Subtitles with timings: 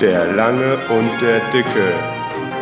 [0.00, 1.90] Der Lange und der Dicke.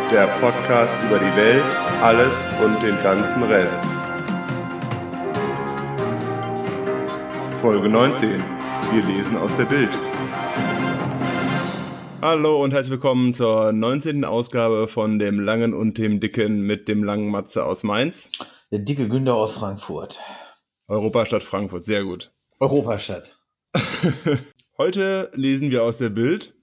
[0.09, 1.65] Der Podcast über die Welt,
[2.01, 3.83] alles und den ganzen Rest.
[7.59, 8.41] Folge 19.
[8.93, 9.89] Wir lesen aus der Bild.
[12.21, 14.23] Hallo und herzlich willkommen zur 19.
[14.23, 18.31] Ausgabe von dem Langen und dem Dicken mit dem langen Matze aus Mainz.
[18.71, 20.21] Der dicke Günther aus Frankfurt.
[20.87, 22.31] Europastadt Frankfurt, sehr gut.
[22.61, 23.37] Europastadt.
[24.77, 26.54] Heute lesen wir aus der Bild.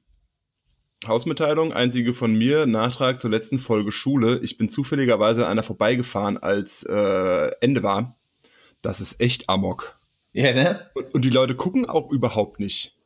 [1.07, 4.39] Hausmitteilung, einzige von mir, Nachtrag zur letzten Folge Schule.
[4.43, 8.15] Ich bin zufälligerweise an einer vorbeigefahren, als äh, Ende war.
[8.83, 9.99] Das ist echt Amok.
[10.33, 10.91] Ja, ne?
[10.95, 12.97] Und, und die Leute gucken auch überhaupt nicht.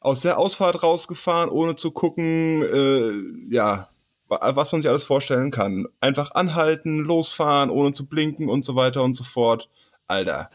[0.00, 3.88] Aus der Ausfahrt rausgefahren, ohne zu gucken, äh, ja,
[4.28, 5.86] wa- was man sich alles vorstellen kann.
[6.00, 9.68] Einfach anhalten, losfahren, ohne zu blinken und so weiter und so fort.
[10.06, 10.50] Alter.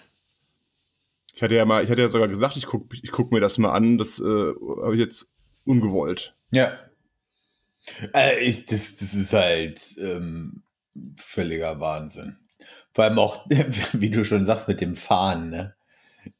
[1.33, 3.57] Ich hatte ja mal, ich hatte ja sogar gesagt, ich guck, ich guck mir das
[3.57, 3.97] mal an.
[3.97, 5.31] Das äh, habe ich jetzt
[5.65, 6.35] ungewollt.
[6.51, 6.71] Ja.
[8.13, 10.63] Äh, ich, das, das ist halt ähm,
[11.17, 12.37] völliger Wahnsinn.
[12.93, 13.45] Vor allem auch,
[13.93, 15.75] wie du schon sagst, mit dem Fahren, ne?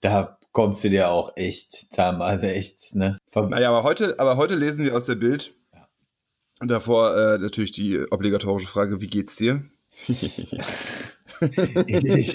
[0.02, 3.18] Da kommst du dir auch echt, teilweise echt, ne?
[3.52, 5.54] Naja, aber heute, aber heute lesen wir aus der Bild.
[6.60, 9.64] Und davor äh, natürlich die obligatorische Frage, wie geht's dir?
[10.08, 10.46] Ich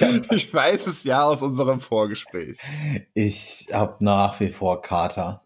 [0.02, 2.56] hab- ich weiß es ja aus unserem Vorgespräch.
[3.12, 5.43] Ich habe nach wie vor Kater.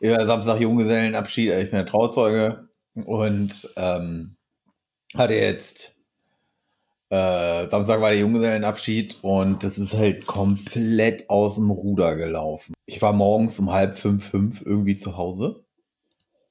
[0.00, 4.36] Über Samstag Junggesellenabschied, also ich bin der Trauzeuge und ähm,
[5.14, 5.94] hatte jetzt
[7.10, 12.72] äh, Samstag war der Junggesellenabschied und das ist halt komplett aus dem Ruder gelaufen.
[12.86, 15.64] Ich war morgens um halb fünf, fünf irgendwie zu Hause.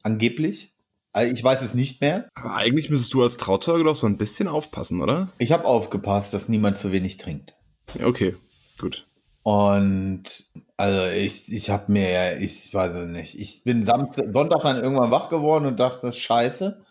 [0.03, 0.73] Angeblich.
[1.13, 2.30] Also ich weiß es nicht mehr.
[2.36, 5.30] Aber eigentlich müsstest du als Trauzeuge doch so ein bisschen aufpassen, oder?
[5.38, 7.56] Ich habe aufgepasst, dass niemand zu wenig trinkt.
[7.97, 8.36] Ja, okay,
[8.78, 9.08] gut.
[9.44, 14.61] Und also ich, ich habe mir, ja- ich weiß es nicht, ich bin Samstag, Sonntag
[14.61, 16.81] dann irgendwann wach geworden und dachte, scheiße.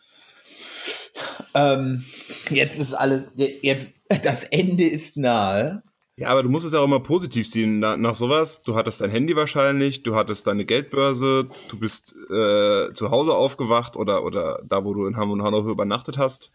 [1.55, 2.05] Ähm,
[2.51, 5.83] jetzt ist alles, jetzt, das Ende ist nahe.
[6.17, 7.79] Ja, aber du musst es ja auch immer positiv sehen.
[7.79, 12.93] Na, nach sowas, du hattest dein Handy wahrscheinlich, du hattest deine Geldbörse, du bist äh,
[12.93, 16.51] zu Hause aufgewacht oder, oder da, wo du in Hamburg und Hannover übernachtet hast.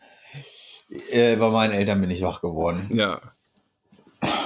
[1.11, 2.89] Äh, bei meinen Eltern bin ich wach geworden.
[2.93, 3.21] Ja,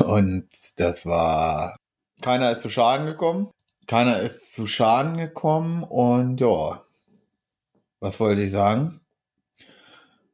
[0.05, 1.75] Und das war,
[2.21, 3.49] keiner ist zu Schaden gekommen.
[3.87, 6.83] Keiner ist zu Schaden gekommen und ja,
[7.99, 8.99] was wollte ich sagen?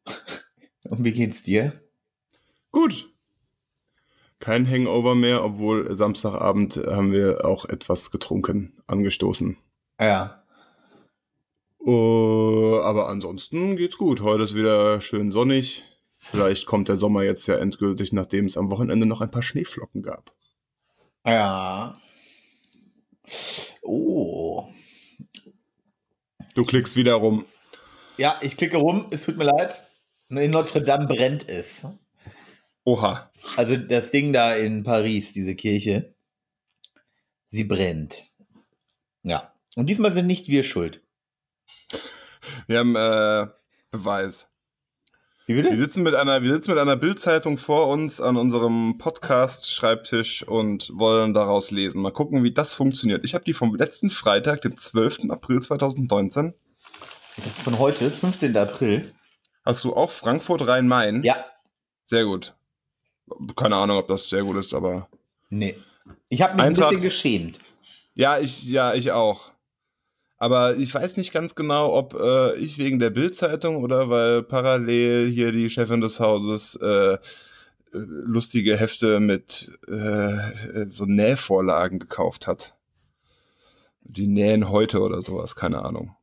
[0.90, 1.82] Und wie geht's dir?
[2.72, 3.10] Gut.
[4.40, 9.56] Kein Hangover mehr, obwohl Samstagabend haben wir auch etwas getrunken, angestoßen.
[9.98, 10.44] Ja.
[11.80, 14.20] Uh, aber ansonsten geht's gut.
[14.20, 15.86] Heute ist wieder schön sonnig.
[16.18, 20.02] Vielleicht kommt der Sommer jetzt ja endgültig, nachdem es am Wochenende noch ein paar Schneeflocken
[20.02, 20.34] gab.
[21.26, 22.00] Ja.
[23.82, 24.68] Oh.
[26.54, 27.46] Du klickst wieder rum.
[28.18, 29.88] Ja, ich klicke rum, es tut mir leid.
[30.30, 31.86] In Notre Dame brennt es.
[32.84, 33.32] Oha.
[33.56, 36.16] Also das Ding da in Paris, diese Kirche,
[37.50, 38.32] sie brennt.
[39.24, 39.54] Ja.
[39.76, 41.02] Und diesmal sind nicht wir schuld.
[42.68, 43.48] Wir haben äh,
[43.90, 44.48] Beweis.
[45.46, 45.78] Wie Wir bitte?
[45.78, 51.34] sitzen mit einer, wir sitzen mit einer Bildzeitung vor uns an unserem Podcast-Schreibtisch und wollen
[51.34, 52.02] daraus lesen.
[52.02, 53.26] Mal gucken, wie das funktioniert.
[53.26, 55.30] Ich habe die vom letzten Freitag, dem 12.
[55.30, 56.54] April 2019.
[57.64, 58.56] Von heute, 15.
[58.56, 59.12] April.
[59.66, 61.24] Hast du auch Frankfurt Rhein-Main?
[61.24, 61.44] Ja.
[62.06, 62.54] Sehr gut.
[63.56, 65.10] Keine Ahnung, ob das sehr gut ist, aber.
[65.50, 65.76] Nee.
[66.30, 67.60] Ich habe mich Eintracht- ein bisschen geschämt.
[68.14, 69.52] Ja, ich, ja, ich auch.
[70.44, 75.32] Aber ich weiß nicht ganz genau, ob äh, ich wegen der Bildzeitung oder weil parallel
[75.32, 77.18] hier die Chefin des Hauses äh, äh,
[77.94, 82.76] lustige Hefte mit äh, so Nähvorlagen gekauft hat.
[84.02, 86.14] Die nähen heute oder sowas, keine Ahnung.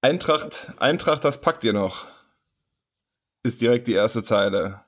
[0.00, 2.08] Eintracht, Eintracht, das packt ihr noch.
[3.44, 4.80] Ist direkt die erste Zeile.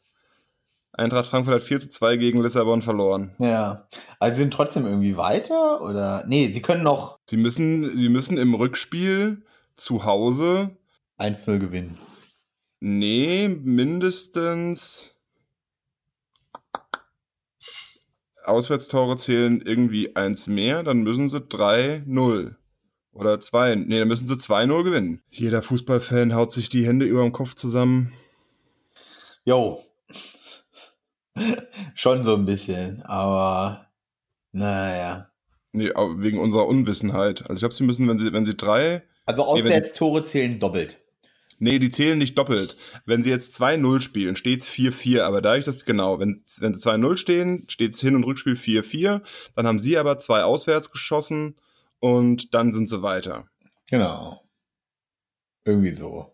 [0.92, 3.34] Eintracht Frankfurt hat 4 zu 2 gegen Lissabon verloren.
[3.38, 3.86] Ja.
[4.18, 6.24] Also sie sind trotzdem irgendwie weiter oder?
[6.26, 9.42] Nee, sie können noch Sie müssen, sie müssen im Rückspiel
[9.76, 10.76] zu Hause,
[11.18, 11.98] 1-0 gewinnen.
[12.80, 15.16] nee, mindestens
[18.44, 22.54] Auswärtstore zählen irgendwie eins mehr, dann müssen sie 3-0
[23.12, 25.22] oder 2, nee, dann müssen sie 2-0 gewinnen.
[25.30, 28.12] Jeder Fußballfan haut sich die Hände über dem Kopf zusammen.
[29.44, 29.82] Jo.
[31.94, 33.86] Schon so ein bisschen, aber
[34.52, 35.30] naja.
[35.72, 37.42] Nee, wegen unserer Unwissenheit.
[37.42, 40.98] Also ich glaube, sie müssen, wenn sie, wenn sie drei, Also Auswärtstore zählen doppelt.
[41.58, 42.76] Nee, die zählen nicht doppelt.
[43.06, 45.22] Wenn sie jetzt 2-0 spielen, steht es 4-4.
[45.22, 49.22] Aber dadurch, dass, genau, wenn, wenn sie 2-0 stehen, steht es Hin- und Rückspiel 4-4.
[49.54, 51.56] Dann haben sie aber zwei auswärts geschossen
[52.00, 53.46] und dann sind sie weiter.
[53.88, 54.42] Genau.
[55.64, 56.31] Irgendwie so.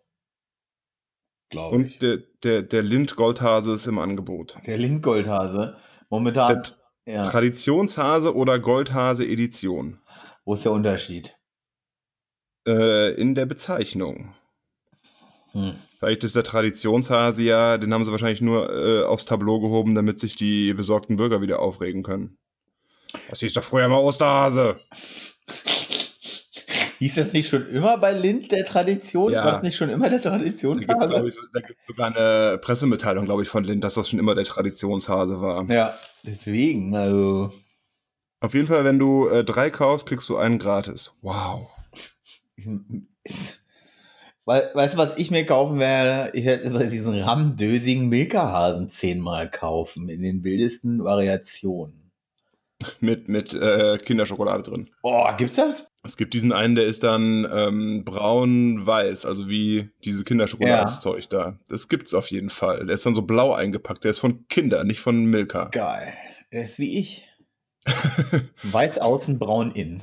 [1.50, 1.94] Glaube ich.
[1.94, 4.56] Und der, der, der Lind-Goldhase ist im Angebot.
[4.66, 5.76] Der Lindgoldhase.
[6.10, 6.62] Momentan.
[7.06, 7.22] Der ja.
[7.24, 9.98] Traditionshase oder Goldhase Edition.
[10.44, 11.36] Wo ist der Unterschied?
[12.66, 14.34] Äh, in der Bezeichnung.
[15.52, 15.74] Hm.
[15.98, 20.20] Vielleicht ist der Traditionshase ja, den haben sie wahrscheinlich nur äh, aufs Tableau gehoben, damit
[20.20, 22.36] sich die besorgten Bürger wieder aufregen können.
[23.30, 24.78] Das hieß doch früher mal Osterhase.
[26.98, 29.32] Hieß das nicht schon immer bei Lind der Tradition?
[29.32, 29.44] Ja.
[29.44, 31.46] War das nicht schon immer der Da gibt es Traditionshase?
[31.86, 35.70] sogar eine Pressemitteilung, glaube ich, von Lind, dass das schon immer der Traditionshase war.
[35.70, 37.52] Ja, deswegen, also.
[38.40, 41.12] Auf jeden Fall, wenn du äh, drei kaufst, kriegst du einen gratis.
[41.22, 41.68] Wow.
[44.44, 46.36] Weil, weißt du, was ich mir kaufen werde?
[46.36, 52.10] Ich werde so diesen rammdösigen Milka-Hasen zehnmal kaufen, in den wildesten Variationen.
[53.00, 54.90] Mit, mit äh, Kinderschokolade drin.
[55.02, 55.90] Oh, gibt's das?
[56.08, 61.58] Es gibt diesen einen, der ist dann ähm, braun-weiß, also wie diese Kinderschokoladenzeug da.
[61.68, 62.86] Das gibt's auf jeden Fall.
[62.86, 64.04] Der ist dann so blau eingepackt.
[64.04, 65.66] Der ist von Kinder, nicht von Milka.
[65.66, 66.14] Geil.
[66.48, 67.28] Er ist wie ich.
[68.62, 70.02] Weiß außen, braun innen.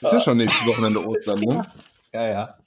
[0.00, 1.66] Ist ja schon nächstes Wochenende Ostern, ne?
[2.12, 2.58] Ja, ja.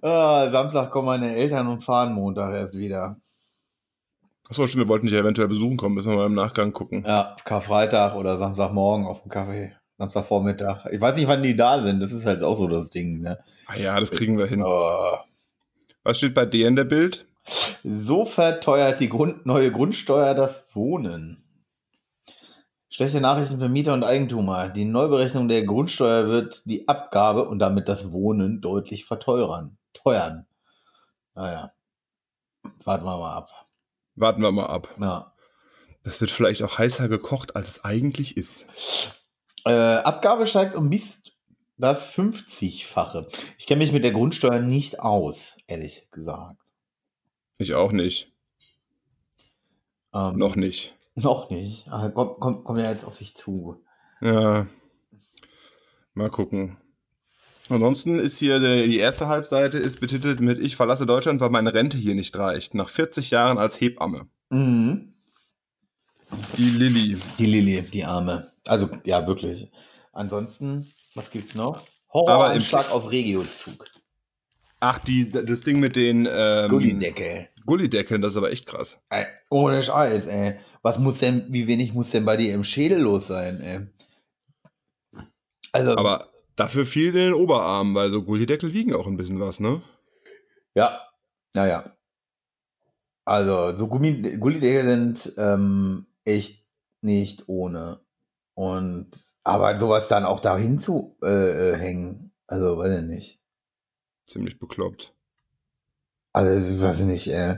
[0.00, 3.16] Ah, Samstag kommen meine Eltern und fahren Montag erst wieder.
[4.52, 5.94] Achso, stimmt, wir wollten dich ja eventuell besuchen kommen.
[5.94, 7.04] Müssen wir mal im Nachgang gucken.
[7.06, 9.74] Ja, Karfreitag oder Samstagmorgen auf dem Kaffee.
[9.96, 10.84] Samstagvormittag.
[10.92, 12.00] Ich weiß nicht, wann die da sind.
[12.00, 13.38] Das ist halt auch so das Ding, ne?
[13.66, 14.62] Ah ja, das kriegen wir hin.
[14.62, 15.16] Oh.
[16.02, 17.26] Was steht bei dir in der Bild?
[17.82, 21.42] So verteuert die Grund neue Grundsteuer das Wohnen.
[22.90, 24.68] Schlechte Nachrichten für Mieter und Eigentümer.
[24.68, 29.78] Die Neuberechnung der Grundsteuer wird die Abgabe und damit das Wohnen deutlich verteuern.
[29.94, 30.44] Teuern.
[31.34, 31.72] Naja.
[32.84, 33.61] Warten wir mal ab.
[34.14, 34.94] Warten wir mal ab.
[35.00, 35.32] Ja.
[36.04, 38.66] Das wird vielleicht auch heißer gekocht, als es eigentlich ist.
[39.64, 41.22] Äh, Abgabe steigt um bis
[41.78, 43.26] das 50-fache.
[43.58, 46.56] Ich kenne mich mit der Grundsteuer nicht aus, ehrlich gesagt.
[47.58, 48.32] Ich auch nicht.
[50.14, 50.96] Ähm, Noch nicht.
[51.14, 51.86] Noch nicht.
[52.14, 53.84] Kommt, kommt, kommt ja jetzt auf sich zu.
[54.20, 54.66] Ja.
[56.14, 56.78] Mal gucken.
[57.72, 61.72] Ansonsten ist hier der, die erste Halbseite ist betitelt mit Ich verlasse Deutschland, weil meine
[61.74, 62.74] Rente hier nicht reicht.
[62.74, 64.28] Nach 40 Jahren als Hebamme.
[64.50, 65.14] Mhm.
[66.56, 67.16] Die Lilly.
[67.38, 68.52] Die Lilly, die Arme.
[68.66, 69.70] Also, ja, wirklich.
[70.12, 71.76] Ansonsten, was gibt's noch?
[71.76, 73.84] Aber im- Horroranschlag auf Regiozug.
[74.80, 77.48] Ach, die, das Ding mit den ähm, Gullideckel.
[77.64, 78.98] Gullideckeln, das ist aber echt krass.
[79.10, 80.56] Ey, ohne Scheiß, ey.
[80.82, 85.22] Was muss denn, wie wenig muss denn bei dir im Schädel los sein, ey?
[85.70, 89.60] Also, Aber dafür viel in den Oberarm, weil so Gullideckel wiegen auch ein bisschen was,
[89.60, 89.82] ne?
[90.74, 91.00] ja,
[91.54, 91.96] naja.
[93.24, 96.66] Also, so Gummi, Gullideckel sind ähm, echt
[97.02, 98.00] nicht ohne.
[98.54, 99.10] Und,
[99.44, 103.42] aber sowas dann auch dahin zu äh, äh, hängen, also, weiß ich nicht.
[104.26, 105.14] Ziemlich bekloppt.
[106.32, 107.56] Also, ich weiß nicht, ey.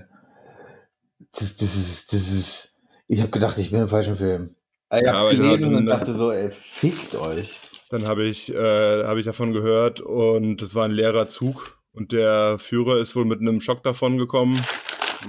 [1.32, 4.55] Das, das ist, das ist, ich habe gedacht, ich bin im falschen Film.
[4.93, 7.58] Ich Ja, habe ich gelesen und dachte so, ey, fickt euch.
[7.91, 12.13] Dann habe ich, äh, hab ich davon gehört und es war ein leerer Zug und
[12.13, 14.63] der Führer ist wohl mit einem Schock davon gekommen.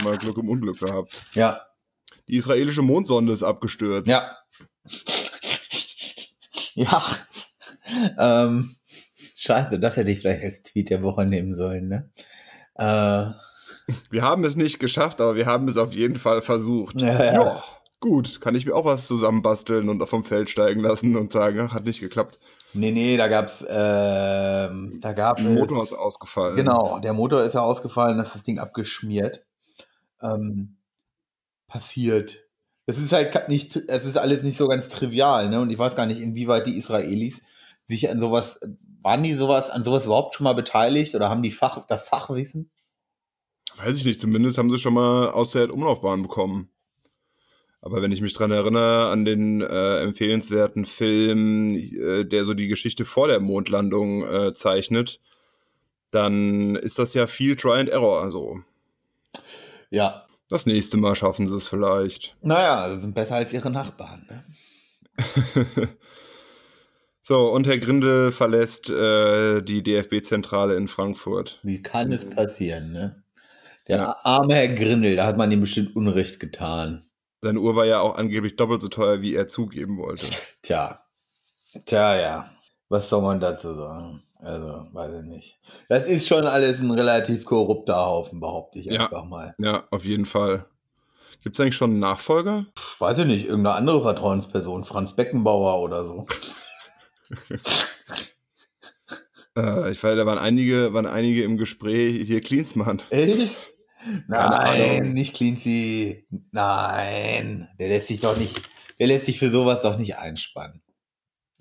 [0.03, 1.21] Mal Glück im Unglück gehabt.
[1.33, 1.61] Ja,
[2.27, 4.07] Die israelische Mondsonde ist abgestürzt.
[4.07, 4.35] ja.
[6.73, 7.03] ja.
[8.17, 8.75] Ähm,
[9.37, 12.09] scheiße, das hätte ich vielleicht als Tweet der Woche nehmen sollen, ne?
[12.75, 13.31] Äh,
[14.09, 16.99] Wir haben es nicht geschafft, aber wir haben es auf jeden Fall versucht.
[16.99, 17.63] Ja, ja.
[17.99, 18.41] Gut.
[18.41, 21.85] Kann ich mir auch was zusammenbasteln und vom Feld steigen lassen und sagen, ach, hat
[21.85, 22.39] nicht geklappt.
[22.75, 25.45] Nee, nee, da gab's, ähm, da gab es.
[25.45, 26.55] Motor ist ausgefallen.
[26.55, 29.45] Genau, der Motor ist ja ausgefallen, das ist das Ding abgeschmiert.
[30.21, 30.77] Ähm,
[31.67, 32.45] passiert.
[32.85, 35.59] Es ist halt nicht, es ist alles nicht so ganz trivial, ne?
[35.59, 37.41] Und ich weiß gar nicht, inwieweit die Israelis
[37.87, 38.59] sich an sowas,
[39.01, 42.71] waren die sowas, an sowas überhaupt schon mal beteiligt oder haben die Fach, das Fachwissen?
[43.77, 46.69] Weiß ich nicht, zumindest haben sie schon mal aus der Umlaufbahn bekommen.
[47.85, 52.67] Aber wenn ich mich dran erinnere, an den äh, empfehlenswerten Film, äh, der so die
[52.67, 55.19] Geschichte vor der Mondlandung äh, zeichnet,
[56.09, 58.23] dann ist das ja viel Try and Error.
[58.23, 58.59] Also
[59.91, 60.25] Ja.
[60.49, 62.35] das nächste Mal schaffen sie es vielleicht.
[62.41, 64.43] Naja, sie sind besser als ihre Nachbarn, ne?
[67.21, 71.59] so, und Herr Grindel verlässt äh, die DFB-Zentrale in Frankfurt.
[71.61, 73.23] Wie kann es passieren, ne?
[73.87, 74.15] Der Ja.
[74.23, 77.05] arme Herr Grindel, da hat man ihm bestimmt Unrecht getan.
[77.45, 80.25] Seine Uhr war ja auch angeblich doppelt so teuer, wie er zugeben wollte.
[80.63, 80.99] Tja.
[81.85, 82.49] Tja, ja.
[82.89, 84.23] Was soll man dazu sagen?
[84.39, 85.59] Also, weiß ich nicht.
[85.87, 89.03] Das ist schon alles ein relativ korrupter Haufen, behaupte ich Ja.
[89.05, 89.53] einfach mal.
[89.59, 90.65] Ja, auf jeden Fall.
[91.43, 92.65] Gibt es eigentlich schon einen Nachfolger?
[92.97, 96.25] Weiß ich nicht, irgendeine andere Vertrauensperson, Franz Beckenbauer oder so.
[99.57, 102.27] Äh, ich weiß, da waren einige, waren einige im Gespräch.
[102.27, 103.01] Hier Klinsmann.
[103.09, 103.69] Echt?
[104.27, 106.25] Nein, nicht Cleansy.
[106.51, 108.61] Nein, der lässt sich doch nicht,
[108.99, 110.81] der lässt sich für sowas doch nicht einspannen.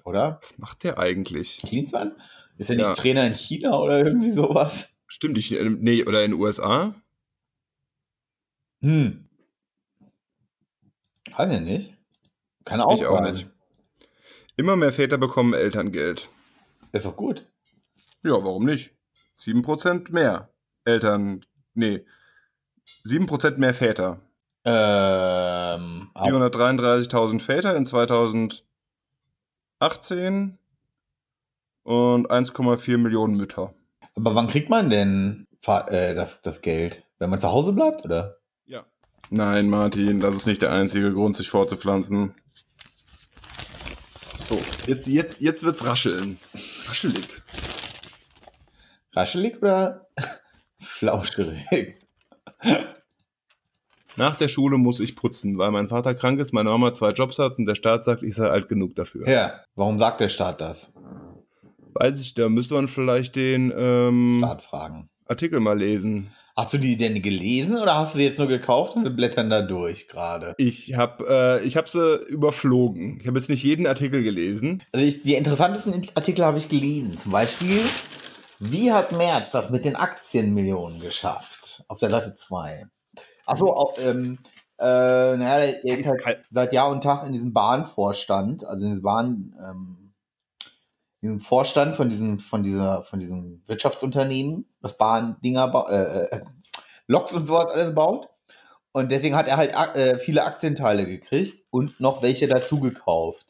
[0.04, 0.38] Oder?
[0.42, 1.58] Was macht der eigentlich?
[1.58, 2.12] Klinsmann?
[2.58, 2.94] Ist er nicht Ja.
[2.94, 4.90] Trainer in China oder irgendwie sowas?
[5.06, 6.94] Stimmt, ich, nee, oder in den USA?
[8.82, 9.28] Hm.
[11.36, 11.94] Weiß ich nicht.
[12.64, 13.48] Kann auch Ich auch nicht.
[14.56, 16.28] Immer mehr Väter bekommen Elterngeld.
[16.92, 17.46] Ist doch gut.
[18.22, 18.90] Ja, warum nicht?
[19.38, 20.50] 7% mehr
[20.84, 21.44] Eltern.
[21.74, 22.04] Nee.
[23.06, 24.20] 7% mehr Väter.
[24.64, 28.62] Ähm, ab- 433.000 Väter in 2018
[31.82, 33.74] und 1,4 Millionen Mütter.
[34.16, 37.02] aber wann kriegt man denn äh, das, das Geld?
[37.18, 38.38] Wenn man zu Hause bleibt, oder?
[38.66, 38.84] Ja.
[39.30, 42.34] Nein, Martin, das ist nicht der einzige Grund, sich fortzupflanzen.
[44.46, 46.38] So, jetzt, jetzt, jetzt wird's rascheln.
[46.86, 47.28] Raschelig.
[49.12, 50.08] Raschelig oder
[50.80, 51.96] flauschig?
[54.16, 57.38] Nach der Schule muss ich putzen, weil mein Vater krank ist, meine Mama zwei Jobs
[57.38, 59.28] hat und der Staat sagt, ich sei alt genug dafür.
[59.28, 60.92] Ja, warum sagt der Staat das?
[61.94, 65.08] Weiß ich, da müsste man vielleicht den ähm, Startfragen.
[65.26, 66.30] Artikel mal lesen.
[66.56, 69.50] Hast du die denn gelesen oder hast du sie jetzt nur gekauft und wir blättern
[69.50, 70.54] da durch gerade?
[70.58, 73.18] Ich habe äh, ich hab sie überflogen.
[73.20, 74.82] Ich habe jetzt nicht jeden Artikel gelesen.
[74.92, 77.18] Also ich, die interessantesten Artikel habe ich gelesen.
[77.18, 77.80] Zum Beispiel,
[78.60, 81.84] wie hat Merz das mit den Aktienmillionen geschafft?
[81.88, 82.86] Auf der Seite 2.
[83.46, 84.38] Achso, ähm,
[84.78, 84.84] äh,
[85.36, 89.54] naja, der, ist halt seit Jahr und Tag in diesem Bahnvorstand, also in diesem Bahn,
[89.62, 90.14] ähm,
[91.22, 96.44] diesem Vorstand von diesem, von dieser, von diesem Wirtschaftsunternehmen, das Bahndinger, ba- äh, äh,
[97.06, 98.28] Loks und sowas alles baut.
[98.92, 103.46] Und deswegen hat er halt äh, viele Aktienteile gekriegt und noch welche dazu gekauft.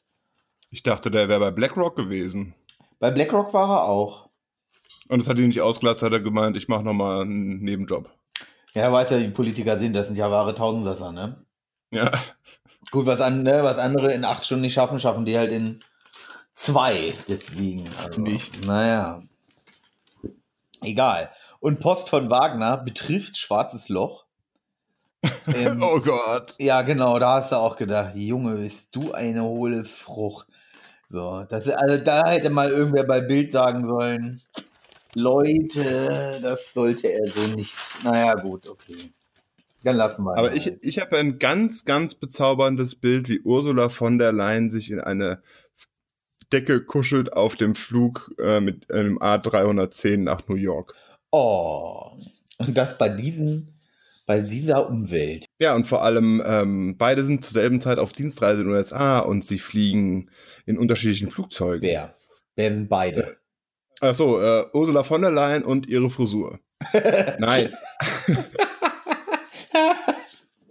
[0.70, 2.54] Ich dachte, der wäre bei BlackRock gewesen.
[2.98, 4.28] Bei BlackRock war er auch.
[5.08, 8.10] Und das hat ihn nicht ausgelastet, hat er gemeint, ich mache nochmal einen Nebenjob.
[8.72, 11.44] Ja, er weiß ja, wie Politiker sind, das sind ja wahre Tausendsasser, ne?
[11.90, 12.10] Ja,
[12.90, 15.80] Gut, was, an, ne, was andere in acht Stunden nicht schaffen, schaffen die halt in
[16.54, 17.14] zwei.
[17.28, 17.88] Deswegen.
[18.02, 18.64] Also, Nicht.
[18.64, 19.22] Naja.
[20.82, 21.30] Egal.
[21.60, 24.24] Und Post von Wagner betrifft Schwarzes Loch.
[25.46, 26.54] Ähm, oh Gott.
[26.58, 30.46] Ja, genau, da hast du auch gedacht, Junge, bist du eine hohle Frucht.
[31.10, 34.42] So, das, also da hätte mal irgendwer bei Bild sagen sollen,
[35.14, 37.76] Leute, das sollte er so nicht.
[38.02, 39.12] Naja, gut, okay.
[39.82, 40.36] Dann lassen wir.
[40.36, 40.78] Aber ich, halt.
[40.82, 45.42] ich habe ein ganz, ganz bezauberndes Bild, wie Ursula von der Leyen sich in eine
[46.52, 50.94] Decke kuschelt auf dem Flug äh, mit einem A310 nach New York.
[51.30, 52.12] Oh.
[52.58, 53.68] Und das bei diesem,
[54.26, 55.46] bei dieser Umwelt.
[55.60, 59.18] Ja, und vor allem, ähm, beide sind zur selben Zeit auf Dienstreise in den USA
[59.18, 60.30] und sie fliegen
[60.64, 61.82] in unterschiedlichen Flugzeugen.
[61.82, 62.14] Wer?
[62.56, 63.36] Wer sind beide?
[64.00, 66.58] Achso, äh, Ursula von der Leyen und ihre Frisur.
[67.38, 67.72] Nein.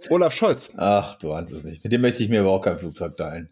[0.09, 0.71] Olaf Scholz.
[0.77, 1.83] Ach, du ahnst es nicht.
[1.83, 3.49] Mit dem möchte ich mir aber auch kein Flugzeug teilen.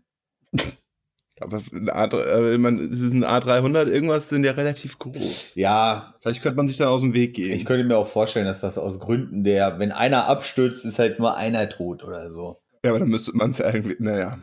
[1.39, 5.55] Aber ein A3, äh, man, es ist ein A300, irgendwas sind ja relativ groß.
[5.55, 7.51] Ja, Vielleicht könnte man sich dann aus dem Weg gehen.
[7.55, 11.17] ich könnte mir auch vorstellen, dass das aus Gründen der, wenn einer abstürzt, ist halt
[11.17, 12.57] nur einer tot oder so.
[12.83, 14.37] ja, aber dann müsste man es ja irgendwie, naja.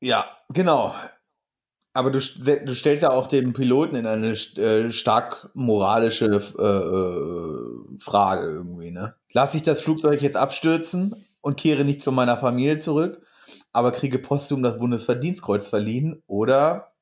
[0.00, 0.94] Ja, genau.
[1.98, 6.26] Aber du, du stellst ja auch den Piloten in eine äh, stark moralische
[6.56, 9.16] äh, äh, Frage irgendwie, ne?
[9.32, 13.20] Lass ich das Flugzeug jetzt abstürzen und kehre nicht zu meiner Familie zurück,
[13.72, 16.92] aber kriege posthum das Bundesverdienstkreuz verliehen oder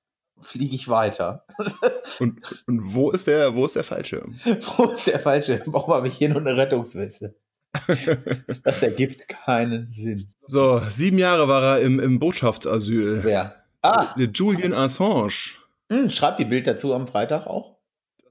[0.41, 1.45] fliege ich weiter?
[2.19, 4.41] Und, und wo ist der, wo ist der Fallschirm?
[4.77, 5.61] Wo ist der falsche?
[5.67, 7.35] Warum habe ich hier nur eine Rettungsweste?
[8.65, 10.33] Das ergibt keinen Sinn.
[10.47, 13.21] so, sieben Jahre war er im, im Botschaftsasyl.
[13.23, 13.66] Wer?
[13.87, 15.55] Ah, Der Julian Assange.
[15.91, 17.77] hm, schreibt die Bild dazu am Freitag auch.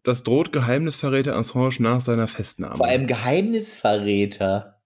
[0.04, 2.78] Das droht Geheimnisverräter Assange nach seiner Festnahme.
[2.78, 4.80] Vor allem Geheimnisverräter.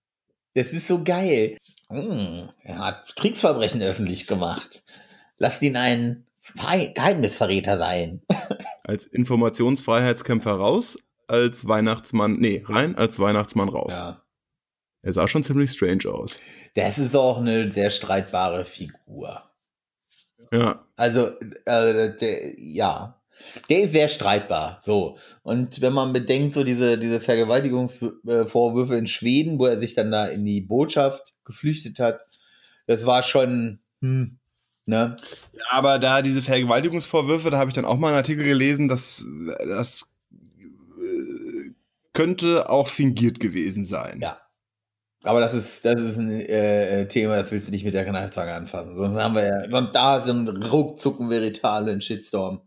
[0.54, 1.58] Das ist so geil.
[1.90, 4.84] Hm, er hat Kriegsverbrechen öffentlich gemacht.
[5.38, 8.22] Lasst ihn ein Geheimnisverräter sein.
[8.84, 10.98] als Informationsfreiheitskämpfer raus,
[11.28, 13.94] als Weihnachtsmann, nee, rein als Weihnachtsmann raus.
[13.94, 14.24] Ja.
[15.02, 16.40] Er sah schon ziemlich strange aus.
[16.76, 19.49] Das ist auch eine sehr streitbare Figur.
[20.52, 21.30] Ja, Also,
[21.66, 23.16] äh, der, ja.
[23.70, 24.78] Der ist sehr streitbar.
[24.82, 25.18] So.
[25.44, 30.26] Und wenn man bedenkt, so diese, diese Vergewaltigungsvorwürfe in Schweden, wo er sich dann da
[30.26, 32.22] in die Botschaft geflüchtet hat,
[32.86, 34.40] das war schon, hm,
[34.86, 35.18] ne?
[35.54, 39.24] Ja, aber da diese Vergewaltigungsvorwürfe, da habe ich dann auch mal einen Artikel gelesen, dass
[39.66, 40.12] das
[40.62, 41.72] äh,
[42.14, 44.20] könnte auch fingiert gewesen sein.
[44.22, 44.38] Ja.
[45.24, 48.54] Aber das ist, das ist ein äh, Thema, das willst du nicht mit der Kneifzange
[48.54, 48.96] anfassen.
[48.96, 52.62] Sonst haben wir ja, sonst da ist ein ruckzuck veritalen Shitstorm.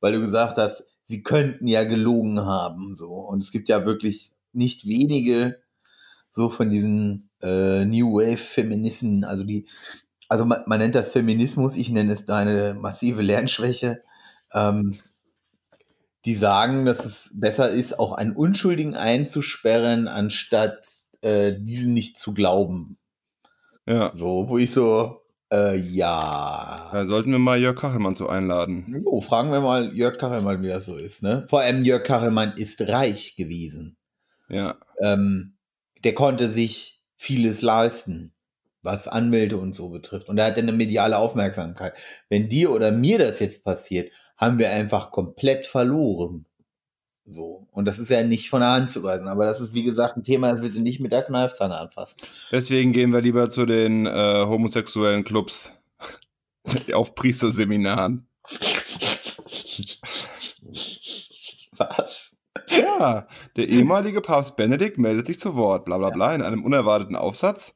[0.00, 3.10] Weil du gesagt hast, sie könnten ja gelogen haben, so.
[3.10, 5.58] Und es gibt ja wirklich nicht wenige
[6.32, 9.68] so von diesen äh, New Wave Feministen, also die,
[10.28, 14.02] also man, man, nennt das Feminismus, ich nenne es eine massive Lernschwäche,
[14.52, 14.98] ähm,
[16.24, 22.34] die sagen, dass es besser ist, auch einen Unschuldigen einzusperren, anstatt äh, diesen nicht zu
[22.34, 22.98] glauben.
[23.86, 24.12] Ja.
[24.14, 25.20] So, wo ich so,
[25.52, 26.88] äh, ja.
[26.92, 29.02] Da sollten wir mal Jörg Kachelmann so einladen.
[29.04, 31.22] Jo, fragen wir mal Jörg Kachelmann, wie das so ist.
[31.22, 31.46] Ne?
[31.48, 33.96] Vor allem Jörg Kachelmann ist reich gewesen.
[34.48, 34.76] Ja.
[35.00, 35.56] Ähm,
[36.02, 38.34] der konnte sich vieles leisten,
[38.82, 40.28] was Anmelde und so betrifft.
[40.28, 41.94] Und er hatte eine mediale Aufmerksamkeit.
[42.28, 46.46] Wenn dir oder mir das jetzt passiert, haben wir einfach komplett verloren.
[47.26, 47.66] So.
[47.72, 49.28] Und das ist ja nicht von der Hand zu weisen.
[49.28, 52.18] Aber das ist, wie gesagt, ein Thema, das wir sie nicht mit der Kneifzange anfassen.
[52.52, 55.72] Deswegen gehen wir lieber zu den äh, homosexuellen Clubs
[56.92, 58.26] auf Priesterseminaren.
[61.76, 62.32] Was?
[62.68, 63.26] Ja,
[63.56, 66.34] der ehemalige Papst Benedikt meldet sich zu Wort, bla bla bla.
[66.34, 67.74] In einem unerwarteten Aufsatz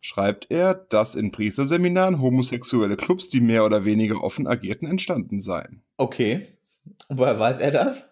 [0.00, 5.82] schreibt er, dass in Priesterseminaren homosexuelle Clubs, die mehr oder weniger offen agierten, entstanden seien.
[5.96, 6.48] Okay.
[7.08, 8.10] Und woher weiß er das?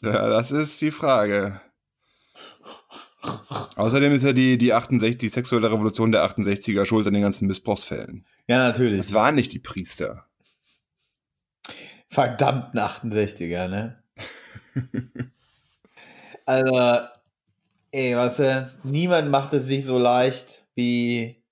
[0.00, 1.60] Ja, das ist die Frage.
[3.76, 7.46] Außerdem ist ja die, die 68, die sexuelle Revolution der 68er schuld an den ganzen
[7.46, 8.26] Missbrauchsfällen.
[8.48, 8.98] Ja, natürlich.
[8.98, 10.26] Das waren nicht die Priester.
[12.08, 14.02] Verdammten 68er, ne?
[16.46, 17.06] also,
[17.92, 21.42] ey, was, äh, niemand macht es sich so leicht, wie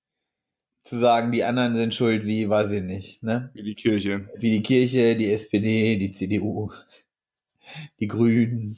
[0.84, 3.50] zu sagen, die anderen sind schuld, wie, weiß ich nicht, ne?
[3.54, 4.28] Wie die Kirche.
[4.36, 6.72] Wie die Kirche, die SPD, die CDU,
[7.98, 8.76] die Grünen.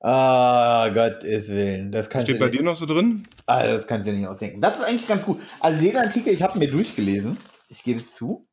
[0.00, 1.90] Ah, Gottes Willen.
[1.90, 3.26] Das kannst Steht bei dir noch so drin?
[3.46, 4.60] Ah, das kannst du dir nicht ausdenken.
[4.60, 5.40] Das ist eigentlich ganz gut.
[5.60, 7.36] Also den Artikel, ich habe mir durchgelesen.
[7.68, 8.46] Ich gebe es zu.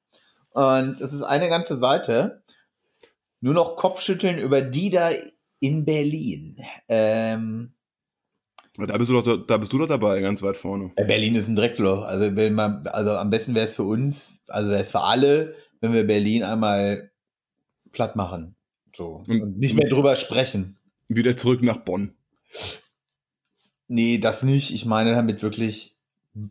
[0.52, 2.44] Und es ist eine ganze Seite.
[3.42, 5.12] Nur noch Kopfschütteln über die da
[5.60, 6.58] in Berlin.
[6.88, 7.74] Ähm,
[8.78, 10.92] da bist, du doch, da bist du doch dabei, ganz weit vorne.
[10.96, 12.04] Berlin ist ein Drecksloch.
[12.04, 15.94] Also, man, also am besten wäre es für uns, also wäre es für alle, wenn
[15.94, 17.12] wir Berlin einmal
[17.92, 18.55] platt machen.
[18.96, 19.24] So.
[19.28, 20.78] Und, und nicht mehr drüber sprechen.
[21.08, 22.14] Wieder zurück nach Bonn.
[23.88, 24.74] Nee, das nicht.
[24.74, 25.98] Ich meine damit wirklich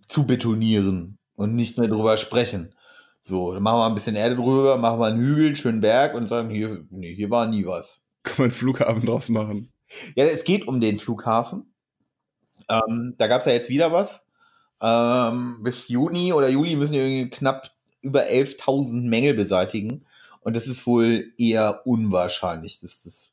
[0.09, 2.75] zu betonieren und nicht mehr drüber sprechen.
[3.23, 6.27] So, dann machen wir ein bisschen Erde drüber, machen wir einen Hügel, schönen Berg und
[6.27, 8.03] sagen, hier, nee, hier war nie was.
[8.23, 9.73] Kann man einen Flughafen draus machen?
[10.15, 11.75] Ja, es geht um den Flughafen.
[12.69, 14.27] Ähm, da gab es ja jetzt wieder was.
[14.81, 17.71] Ähm, bis Juni oder Juli müssen wir irgendwie knapp
[18.03, 20.05] über 11.000 Mängel beseitigen.
[20.45, 23.33] Und das ist wohl eher unwahrscheinlich, dass das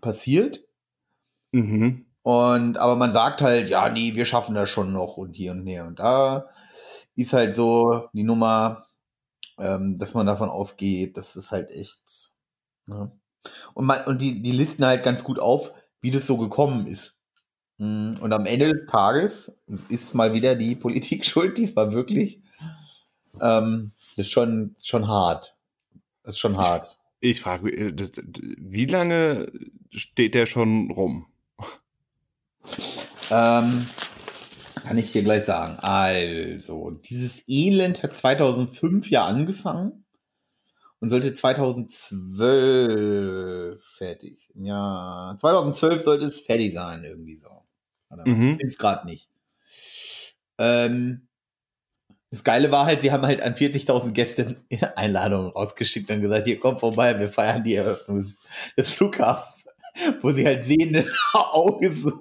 [0.00, 0.64] passiert.
[1.52, 2.06] Mhm.
[2.22, 5.66] Und, aber man sagt halt, ja, nee, wir schaffen das schon noch und hier und
[5.66, 5.84] hier.
[5.84, 6.48] Und da
[7.14, 8.86] ist halt so die Nummer,
[9.58, 12.32] ähm, dass man davon ausgeht, das ist halt echt.
[12.86, 13.12] Ne?
[13.74, 17.14] Und, man, und die, die listen halt ganz gut auf, wie das so gekommen ist.
[17.76, 19.52] Mm, und am Ende des Tages
[19.90, 22.40] ist mal wieder die Politik schuld, diesmal wirklich.
[23.38, 25.57] Ähm, das ist schon, schon hart.
[26.28, 26.98] Das ist schon ich, hart.
[27.20, 27.94] Ich frage, äh,
[28.58, 29.50] wie lange
[29.92, 31.24] steht der schon rum?
[33.30, 33.86] Ähm,
[34.82, 35.78] kann ich dir gleich sagen.
[35.78, 40.04] Also, dieses Elend hat 2005 ja angefangen
[41.00, 44.50] und sollte 2012 fertig.
[44.54, 47.64] Ja, 2012 sollte es fertig sein, irgendwie so.
[48.26, 48.58] Mhm.
[48.60, 49.30] Ich es gerade nicht.
[50.58, 51.27] Ähm,
[52.30, 54.56] das Geile war halt, sie haben halt an 40.000 Gäste
[54.96, 58.32] Einladungen rausgeschickt und gesagt, hier kommt vorbei, wir feiern die Eröffnung
[58.76, 59.58] des Flughafens
[60.22, 62.20] wo sie halt sehenden Auges so,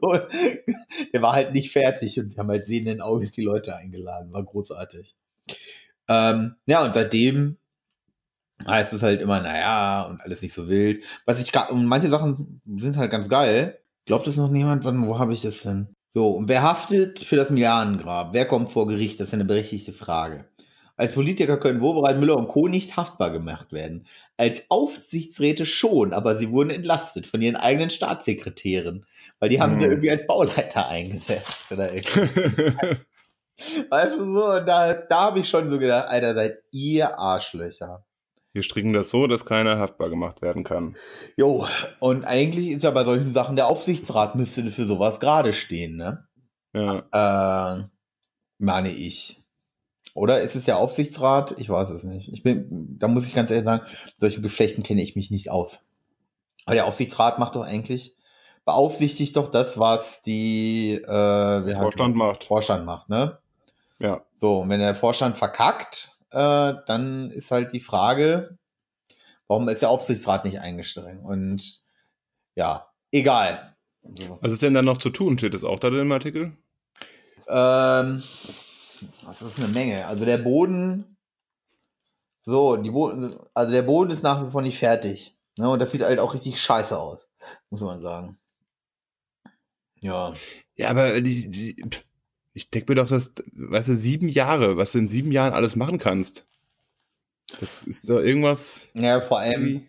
[1.13, 4.34] der war halt nicht fertig und sie haben halt sehenden Auges die Leute eingeladen.
[4.34, 5.15] War großartig.
[6.10, 7.58] Ähm, ja, und seitdem
[8.65, 11.04] heißt es halt immer, naja, und alles nicht so wild.
[11.26, 13.80] Was ich und manche Sachen sind halt ganz geil.
[14.06, 14.86] Glaubt es noch niemand?
[14.86, 15.96] Wann, wo habe ich das denn?
[16.13, 18.34] So, und wer haftet für das Milliardengrab?
[18.34, 19.20] Wer kommt vor Gericht?
[19.20, 20.46] Das ist eine berechtigte Frage.
[20.98, 22.67] Als Politiker können Wobereit, Müller und Co.
[22.67, 24.08] nicht haftbar gemacht werden.
[24.36, 29.06] Als Aufsichtsräte schon, aber sie wurden entlastet von ihren eigenen Staatssekretären,
[29.39, 29.80] weil die haben hm.
[29.80, 31.72] sie irgendwie als Bauleiter eingesetzt.
[31.72, 31.91] Oder
[33.89, 38.07] weißt du so, da, da habe ich schon so gedacht, Alter, seid ihr Arschlöcher.
[38.58, 40.96] Wir stricken das so, dass keiner haftbar gemacht werden kann.
[41.36, 41.67] Jo,
[42.00, 46.26] und eigentlich ist ja bei solchen Sachen der Aufsichtsrat müsste für sowas gerade stehen, ne?
[46.74, 47.76] Ja.
[47.78, 47.84] Äh,
[48.58, 49.43] meine ich.
[50.15, 51.54] Oder ist es ja Aufsichtsrat?
[51.60, 52.34] Ich weiß es nicht.
[52.34, 53.86] Ich bin, da muss ich ganz ehrlich sagen,
[54.17, 55.82] solche Geflechten kenne ich mich nicht aus.
[56.65, 58.15] Aber der Aufsichtsrat macht doch eigentlich
[58.65, 62.43] beaufsichtigt doch das, was die äh, wir hatten- Vorstand macht.
[62.43, 63.38] Vorstand macht, ne?
[64.00, 64.22] Ja.
[64.36, 68.60] So, und wenn der Vorstand verkackt, äh, dann ist halt die Frage,
[69.47, 71.19] warum ist der Aufsichtsrat nicht eingestellt?
[71.23, 71.82] Und
[72.56, 73.76] ja, egal.
[74.41, 75.38] Was ist denn da noch zu tun?
[75.38, 76.56] Steht das auch da im Artikel?
[77.47, 78.23] Ähm,
[79.26, 80.06] das ist eine Menge.
[80.06, 81.17] Also der Boden,
[82.43, 85.36] so, die Boden, also der Boden ist nach wie vor nicht fertig.
[85.58, 85.69] Ne?
[85.69, 87.28] Und das sieht halt auch richtig scheiße aus,
[87.69, 88.38] muss man sagen.
[90.02, 90.36] Ja.
[90.76, 91.84] Ja, aber die, die,
[92.58, 95.76] ich denke mir doch, dass, weißt du, sieben Jahre, was du in sieben Jahren alles
[95.76, 96.48] machen kannst.
[97.60, 98.89] Das ist doch irgendwas.
[98.96, 99.88] Ja, vor allem,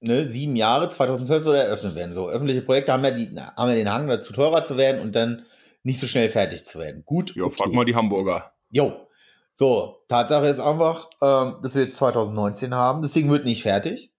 [0.00, 2.12] ne, sieben Jahre, 2012 soll eröffnet werden.
[2.12, 5.14] So, öffentliche Projekte haben ja, die, haben ja den Hang dazu, teurer zu werden und
[5.14, 5.46] dann
[5.84, 7.04] nicht so schnell fertig zu werden.
[7.06, 7.36] Gut.
[7.36, 7.54] Ja, okay.
[7.56, 8.52] frag mal die Hamburger.
[8.70, 9.06] Jo.
[9.54, 13.02] So, Tatsache ist einfach, ähm, dass wir jetzt 2019 haben.
[13.02, 14.12] Deswegen wird nicht fertig.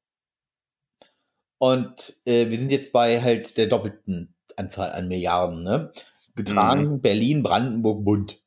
[1.57, 5.91] Und äh, wir sind jetzt bei halt der doppelten Anzahl an Milliarden, ne?
[6.35, 8.41] Getragen Berlin, Brandenburg, Bund.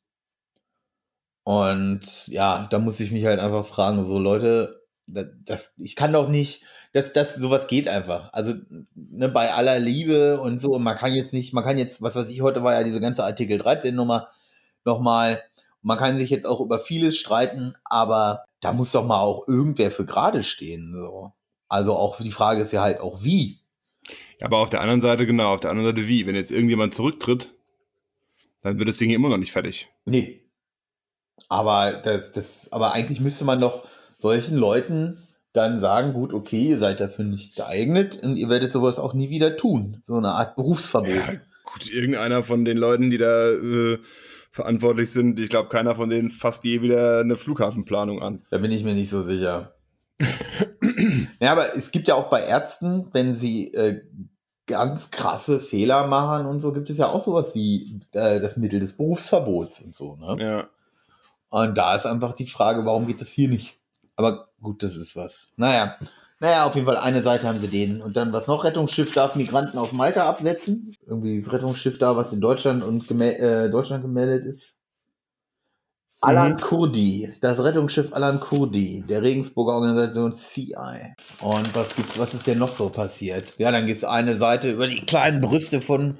[1.43, 6.27] Und ja, da muss ich mich halt einfach fragen, so Leute, das, ich kann doch
[6.27, 8.33] nicht, das, das, sowas geht einfach.
[8.33, 8.53] Also,
[8.95, 12.15] ne, bei aller Liebe und so, und man kann jetzt nicht, man kann jetzt, was
[12.15, 14.27] weiß ich, heute war ja diese ganze Artikel 13 Nummer
[14.83, 15.41] nochmal,
[15.81, 19.91] man kann sich jetzt auch über vieles streiten, aber da muss doch mal auch irgendwer
[19.91, 21.31] für gerade stehen, so.
[21.69, 23.59] Also auch die Frage ist ja halt auch wie.
[24.39, 26.27] Ja, aber auf der anderen Seite, genau, auf der anderen Seite wie?
[26.27, 27.56] Wenn jetzt irgendjemand zurücktritt,
[28.67, 29.89] dann wird das Ding hier immer noch nicht fertig.
[30.05, 30.41] Nee.
[31.47, 33.87] Aber das, das, aber eigentlich müsste man doch
[34.19, 35.17] solchen Leuten
[35.53, 39.29] dann sagen, gut, okay, ihr seid dafür nicht geeignet und ihr werdet sowas auch nie
[39.29, 40.01] wieder tun.
[40.05, 41.09] So eine Art Berufsverbot.
[41.09, 43.99] Ja, gut, irgendeiner von den Leuten, die da äh,
[44.51, 48.45] verantwortlich sind, ich glaube, keiner von denen fasst je wieder eine Flughafenplanung an.
[48.51, 49.75] Da bin ich mir nicht so sicher.
[51.39, 54.01] ja, aber es gibt ja auch bei Ärzten, wenn sie äh,
[54.67, 58.79] ganz krasse Fehler machen und so, gibt es ja auch sowas wie äh, das Mittel
[58.79, 60.15] des Berufsverbots und so.
[60.17, 60.43] Ne?
[60.43, 60.67] Ja.
[61.49, 63.79] Und da ist einfach die Frage, warum geht das hier nicht?
[64.15, 65.47] Aber gut, das ist was.
[65.55, 65.95] Naja.
[66.39, 68.01] Naja, auf jeden Fall eine Seite haben sie den.
[68.01, 68.63] Und dann was noch?
[68.63, 70.93] Rettungsschiff darf Migranten auf Malta absetzen.
[71.07, 74.76] Irgendwie das Rettungsschiff da, was in Deutschland und gemel äh, Deutschland gemeldet ist.
[76.19, 76.57] Alan Mhm.
[76.57, 80.75] Kurdi, das Rettungsschiff Alan Kurdi, der Regensburger Organisation CI.
[81.41, 83.55] Und was gibt's, was ist denn noch so passiert?
[83.59, 86.17] Ja, dann gibt's eine Seite über die kleinen Brüste von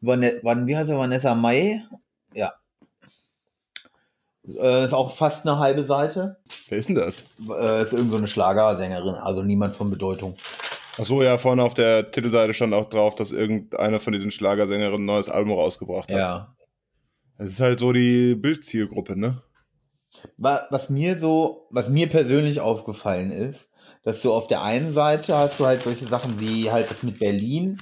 [0.00, 1.80] Vanessa, wie heißt er, Vanessa May?
[2.34, 2.54] Ja.
[4.48, 6.38] Äh, ist auch fast eine halbe Seite.
[6.68, 7.26] Wer ist denn das?
[7.48, 10.36] Äh, ist irgend so eine Schlagersängerin, also niemand von Bedeutung.
[10.98, 15.04] Achso, ja, vorne auf der Titelseite stand auch drauf, dass irgendeine von diesen Schlagersängerinnen ein
[15.04, 16.16] neues Album rausgebracht hat.
[16.18, 16.55] Ja.
[17.38, 19.42] Das ist halt so die Bildzielgruppe, ne?
[20.38, 23.68] Wa- Was mir so, was mir persönlich aufgefallen ist,
[24.02, 27.18] dass du auf der einen Seite hast du halt solche Sachen wie halt das mit
[27.18, 27.78] Berlin,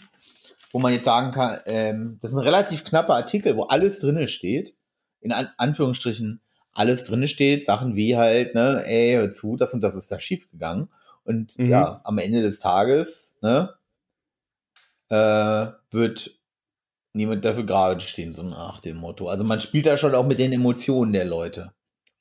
[0.73, 4.27] wo man jetzt sagen kann, ähm, das ist ein relativ knapper Artikel, wo alles drinne
[4.27, 4.75] steht,
[5.21, 6.41] in An Anführungsstrichen
[6.73, 10.19] alles drinne steht, Sachen wie halt, ne, ey, hör zu, das und das ist da
[10.19, 10.89] schief gegangen.
[11.23, 11.71] Und Mhm.
[11.71, 13.71] ja, am Ende des Tages, ne,
[15.11, 16.39] äh, wird
[17.15, 19.29] niemand dafür gerade stehen, so nach dem Motto.
[19.29, 21.73] Also man spielt da schon auch mit den Emotionen der Leute.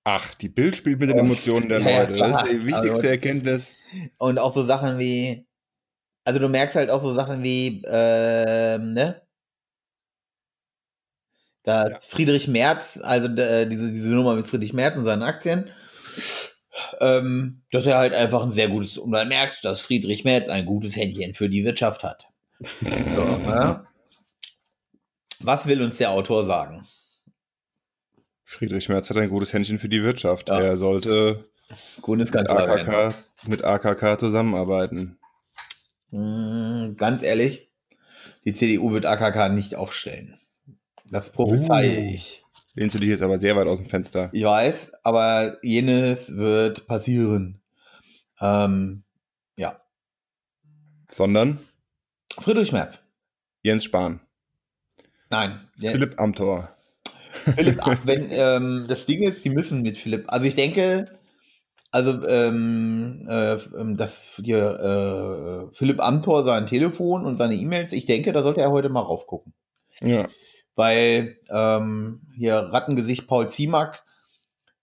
[0.05, 2.13] Ach, die Bild spielt mit den Emotionen der ja, ja, Leute.
[2.13, 2.45] das klar.
[2.45, 3.75] ist die wichtigste Also- Erkenntnis.
[4.17, 5.45] Und auch so Sachen wie,
[6.25, 9.21] also du merkst halt auch so Sachen wie, ähm, ne?
[11.63, 11.99] Da Ja.
[12.01, 15.69] Friedrich Merz, also äh, diese, diese Nummer mit Friedrich Merz und seinen Aktien,
[16.99, 20.65] ähm, dass er halt einfach ein sehr gutes, und man merkt, dass Friedrich Merz ein
[20.65, 22.27] gutes Händchen für die Wirtschaft hat.
[22.59, 23.85] So, ne?
[25.43, 26.87] Was will uns der Autor sagen?
[28.45, 30.49] Friedrich Merz hat ein gutes Händchen für die Wirtschaft.
[30.49, 30.59] Ja.
[30.59, 32.89] Er sollte mit Bundeskanzler werden.
[32.93, 35.17] AKK, mit AKK zusammenarbeiten.
[36.11, 37.71] Mm, Ganz ehrlich,
[38.45, 40.39] die CDU wird AKK nicht aufstellen.
[41.09, 42.11] Das prophezeie Oh.
[42.13, 42.43] ich.
[42.75, 44.29] Lehnst du dich jetzt aber sehr weit aus dem Fenster.
[44.33, 47.61] Ich weiß, aber jenes wird passieren.
[48.41, 49.03] Ähm,
[49.57, 49.79] ja.
[51.09, 51.59] Sondern
[52.39, 52.99] Friedrich Merz.
[53.61, 54.21] Jens Spahn.
[55.33, 55.67] Nein.
[55.79, 56.69] Philipp Amthor.
[57.55, 60.25] Philipp, wenn ähm, das Ding ist, sie müssen mit Philipp.
[60.27, 61.11] Also ich denke,
[61.89, 68.05] also ähm, äh, ähm, dass dir äh, Philipp Amthor sein Telefon und seine E-Mails, ich
[68.05, 69.53] denke, da sollte er heute mal raufgucken.
[70.01, 70.27] Ja.
[70.75, 74.03] Weil ähm, hier Rattengesicht Paul Ziemack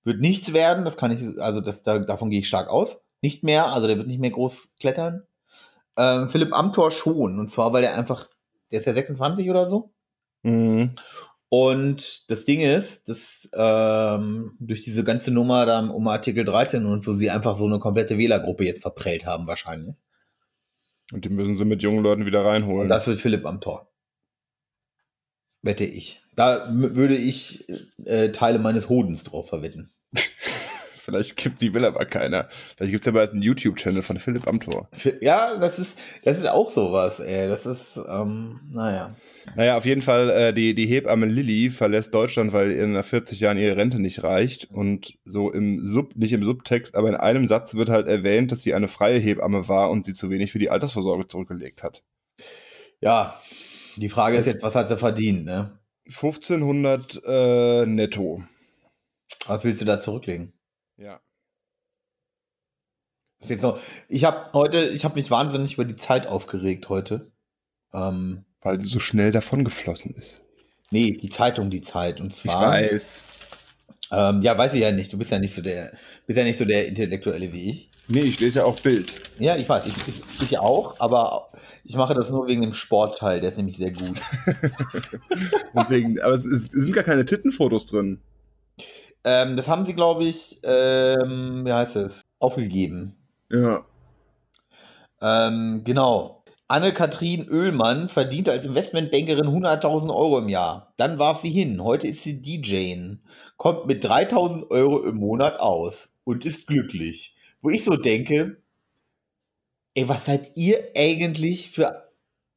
[0.02, 3.00] wird nichts werden, das kann ich, also das, da, davon gehe ich stark aus.
[3.22, 5.22] Nicht mehr, also der wird nicht mehr groß klettern.
[5.96, 8.26] Ähm, Philipp Amthor schon, und zwar, weil er einfach,
[8.72, 9.92] der ist ja 26 oder so.
[10.42, 10.94] Mhm.
[11.48, 17.02] Und das Ding ist, dass ähm, durch diese ganze Nummer da um Artikel 13 und
[17.02, 19.96] so, sie einfach so eine komplette Wählergruppe jetzt verprellt haben, wahrscheinlich.
[21.12, 22.82] Und die müssen sie mit jungen Leuten wieder reinholen.
[22.82, 23.90] Und das wird Philipp am Tor.
[25.62, 26.22] Wette ich.
[26.36, 27.66] Da würde ich
[28.04, 29.92] äh, Teile meines Hodens drauf verwetten.
[31.00, 32.48] Vielleicht gibt die will aber keiner.
[32.76, 34.88] Vielleicht gibt es ja bald einen YouTube-Channel von Philipp Amthor.
[35.20, 37.48] Ja, das ist, das ist auch sowas, ey.
[37.48, 39.14] Das ist, ähm, naja.
[39.56, 43.40] Naja, auf jeden Fall, äh, die, die Hebamme Lilly verlässt Deutschland, weil ihr nach 40
[43.40, 44.70] Jahren ihre Rente nicht reicht.
[44.70, 48.62] Und so im Sub, nicht im Subtext, aber in einem Satz wird halt erwähnt, dass
[48.62, 52.02] sie eine freie Hebamme war und sie zu wenig für die Altersvorsorge zurückgelegt hat.
[53.00, 53.34] Ja,
[53.96, 55.78] die Frage ist Das- jetzt, was hat sie verdient, ne?
[56.06, 58.42] 1500 äh, netto.
[59.46, 60.52] Was willst du da zurücklegen?
[61.00, 61.20] Ja.
[64.08, 67.32] Ich habe heute, ich habe mich wahnsinnig über die Zeit aufgeregt heute.
[67.94, 70.42] Ähm, Weil sie so schnell davon geflossen ist.
[70.90, 72.20] nee, die Zeitung, die Zeit.
[72.20, 72.60] Und Ich zwar.
[72.60, 73.24] weiß.
[74.12, 75.10] Ähm, ja, weiß ich ja nicht.
[75.12, 75.92] Du bist ja nicht so der,
[76.26, 77.90] bist ja nicht so der Intellektuelle wie ich.
[78.08, 79.22] Nee, ich lese ja auch Bild.
[79.38, 81.52] Ja, ich weiß, ich, ich, ich auch, aber
[81.84, 84.20] ich mache das nur wegen dem Sportteil, der ist nämlich sehr gut.
[85.74, 88.20] Deswegen, aber es, es sind gar keine Tittenfotos drin.
[89.24, 93.16] Ähm, das haben sie, glaube ich, ähm, wie heißt es, aufgegeben.
[93.50, 93.84] Ja.
[95.20, 96.44] Ähm, genau.
[96.68, 100.94] Anne-Kathrin Oehlmann verdiente als Investmentbankerin 100.000 Euro im Jahr.
[100.96, 101.82] Dann warf sie hin.
[101.82, 103.16] Heute ist sie DJ,
[103.56, 107.36] kommt mit 3.000 Euro im Monat aus und ist glücklich.
[107.60, 108.62] Wo ich so denke,
[109.94, 112.12] ey, was seid ihr eigentlich für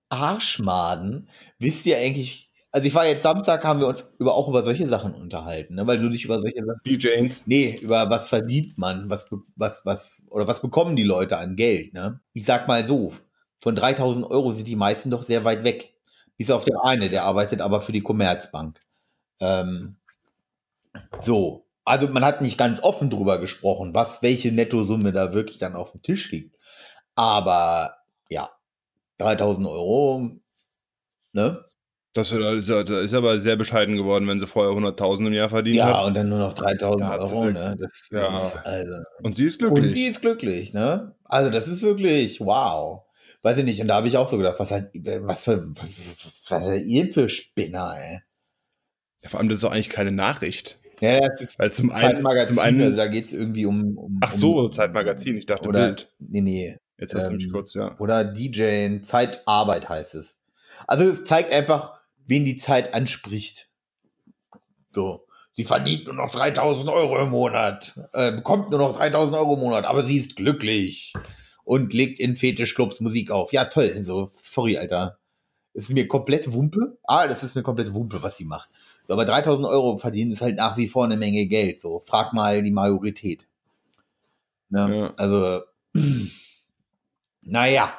[0.10, 1.28] Arschmaden?
[1.58, 4.88] Wisst ihr eigentlich, also ich war jetzt Samstag, haben wir uns über, auch über solche
[4.88, 5.86] Sachen unterhalten, ne?
[5.86, 7.44] weil du dich über solche Sachen DJs.
[7.46, 11.94] Nee, über was verdient man, was, was, was, oder was bekommen die Leute an Geld,
[11.94, 12.20] ne?
[12.34, 13.14] Ich sag mal so,
[13.60, 15.94] von 3000 Euro sind die meisten doch sehr weit weg.
[16.36, 18.82] Bis auf der eine, der arbeitet aber für die Commerzbank.
[19.40, 19.98] Ähm,
[21.22, 25.76] so, also man hat nicht ganz offen drüber gesprochen, was, welche Nettosumme da wirklich dann
[25.76, 26.58] auf dem Tisch liegt.
[27.14, 27.98] Aber,
[28.30, 28.50] ja,
[29.20, 30.32] 3000 Euro,
[31.34, 31.64] ne?
[32.14, 35.78] Das ist das ist aber sehr bescheiden geworden, wenn sie vorher 100.000 im Jahr verdient
[35.78, 36.06] Ja, hat.
[36.06, 37.76] und dann nur noch 3000 Da hat sie Euro, ne?
[37.80, 38.22] Das, Ja.
[38.32, 38.98] das also.
[39.24, 39.84] Und sie ist glücklich.
[39.84, 41.16] Und sie ist glücklich, ne?
[41.24, 43.02] Also das ist wirklich, wow.
[43.42, 43.82] Weiß ich nicht.
[43.82, 45.90] Und da habe ich auch so gedacht, was hat, was für, was,
[46.50, 48.22] was seid ihr für Spinner, ey?
[49.24, 50.80] ja, vor allem, das ist doch eigentlich keine Nachricht.
[51.02, 53.98] Ja, das ist Weil zum einen, Zeitmagazin, zum einen also da geht es irgendwie um,
[53.98, 56.14] um ach so, Zeitmagazin, ich dachte oder, Bild.
[56.20, 57.98] nee, nee, Jetzt hast du mich ähm, kurz, ja.
[58.00, 60.38] oder DJ, Zeitarbeit heißt es.
[60.88, 63.70] Also es zeigt einfach, wen die Zeit anspricht.
[64.92, 65.26] So.
[65.56, 69.60] Sie verdient nur noch 3000 Euro im Monat, äh, bekommt nur noch 3000 Euro im
[69.60, 71.14] Monat, aber sie ist glücklich
[71.64, 73.54] und legt in Fetischclubs Musik auf.
[73.54, 74.04] Ja, toll.
[74.04, 75.20] So, sorry, Alter.
[75.76, 76.98] Es ist mir komplett Wumpe.
[77.04, 78.70] Ah, das ist mir komplett Wumpe, was sie macht.
[79.08, 81.82] So, aber 3000 Euro verdienen ist halt nach wie vor eine Menge Geld.
[81.82, 83.48] So, frag mal die Majorität.
[84.70, 84.98] Ne?
[84.98, 85.14] Ja.
[85.18, 85.62] Also,
[87.42, 87.94] naja,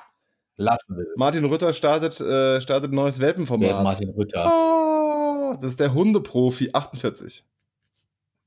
[0.57, 1.07] lassen wir.
[1.17, 3.69] Martin Rütter startet, äh, startet ein neues Welpenformat.
[3.69, 4.47] Wer ist Martin Rütter?
[4.47, 7.45] Oh, das ist der Hundeprofi 48.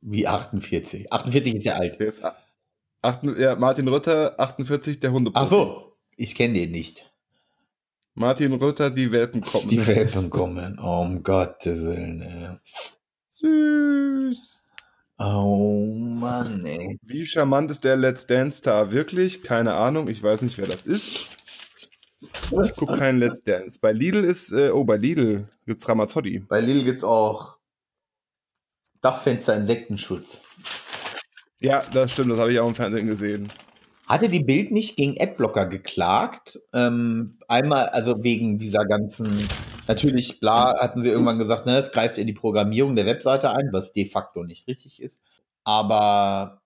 [0.02, 1.12] Wie 48.
[1.12, 2.00] 48 ist ja alt.
[2.00, 2.22] Der ist
[3.02, 5.46] acht, ja, Martin Rütter, 48, der Hundeprofi.
[5.46, 7.12] Ach so, ich kenne den nicht.
[8.13, 9.70] Martin Rütter, die Welpen kommen.
[9.70, 10.80] Die Welpen kommen.
[10.82, 12.22] Oh, um Gottes Willen.
[12.22, 12.58] Ey.
[13.30, 14.60] Süß.
[15.20, 17.00] Oh Mann, ey.
[17.04, 19.43] Wie charmant ist der Let's Dance Star wirklich?
[19.43, 21.37] Keine Ahnung, ich weiß nicht, wer das ist.
[22.21, 23.77] Ich gucke keinen Let's Dance.
[23.80, 26.39] Bei Lidl ist, äh, oh, bei Lidl gibt's Ramazzotti.
[26.47, 27.58] Bei Lidl gibt's auch
[29.01, 30.41] Dachfenster-Insektenschutz.
[31.62, 33.49] Ja, das stimmt, das habe ich auch im Fernsehen gesehen.
[34.08, 36.60] Hatte die Bild nicht gegen Adblocker geklagt?
[36.73, 39.47] Ähm, einmal, also wegen dieser ganzen,
[39.88, 43.69] natürlich, bla, hatten sie irgendwann gesagt, ne, es greift in die Programmierung der Webseite ein,
[43.73, 45.19] was de facto nicht richtig ist.
[45.65, 46.62] Aber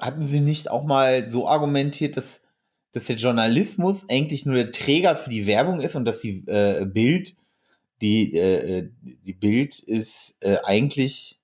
[0.00, 2.39] hatten sie nicht auch mal so argumentiert, dass,
[2.92, 6.84] dass der Journalismus eigentlich nur der Träger für die Werbung ist und dass die äh,
[6.84, 7.36] Bild,
[8.00, 11.40] die, äh, die Bild ist äh, eigentlich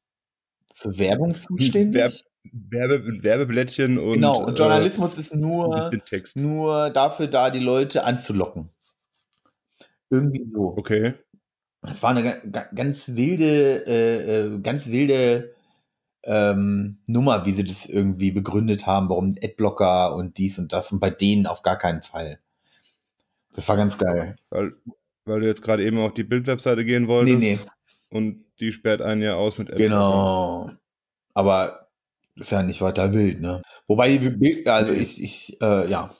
[0.74, 1.94] für Werbung zuständig?
[1.94, 2.12] Werb
[2.52, 4.14] Werbe Werbeblättchen und.
[4.14, 5.90] genau, und äh, Journalismus ist nur
[6.36, 8.70] nur dafür da, die Leute anzulocken.
[10.10, 10.76] Irgendwie so.
[10.76, 11.14] Okay.
[11.82, 15.55] Das war eine ga- ga- ganz wilde, äh, äh, ganz wilde
[16.26, 21.00] ähm, Nummer, wie sie das irgendwie begründet haben, warum Adblocker und dies und das und
[21.00, 22.40] bei denen auf gar keinen Fall.
[23.54, 24.36] Das war ganz geil.
[24.50, 24.72] Weil,
[25.24, 27.38] weil du jetzt gerade eben auf die Bild-Webseite gehen wolltest.
[27.38, 27.70] Nee, nee.
[28.10, 29.88] Und die sperrt einen ja aus mit Adblocker.
[29.88, 30.70] Genau.
[31.34, 31.88] Aber
[32.34, 33.62] ist ja nicht weiter wild, ne?
[33.86, 34.20] Wobei
[34.66, 36.14] also ich, ich, äh, ja,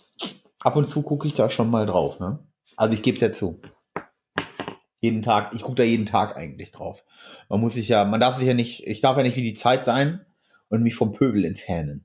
[0.61, 2.39] ab und zu gucke ich da schon mal drauf, ne?
[2.77, 3.61] Also ich gebe es ja zu.
[5.07, 7.05] Jeden Tag, ich gucke da jeden Tag eigentlich drauf.
[7.49, 9.55] Man muss sich ja, man darf sich ja nicht, ich darf ja nicht wie die
[9.55, 10.27] Zeit sein
[10.69, 12.05] und mich vom Pöbel entfernen.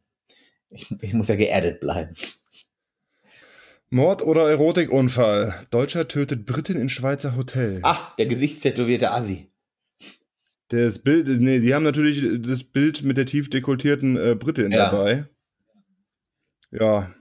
[0.69, 2.13] Ich, ich muss ja geerdet bleiben.
[3.89, 5.65] Mord oder Erotikunfall.
[5.71, 7.79] Deutscher tötet Britin in Schweizer Hotel.
[7.81, 9.51] Ah, der gesichtstätowierte Assi.
[10.69, 14.89] Das Bild, nee, sie haben natürlich das Bild mit der tief dekoltierten äh, Britin Ja.
[14.91, 15.25] dabei.
[16.71, 17.11] Ja.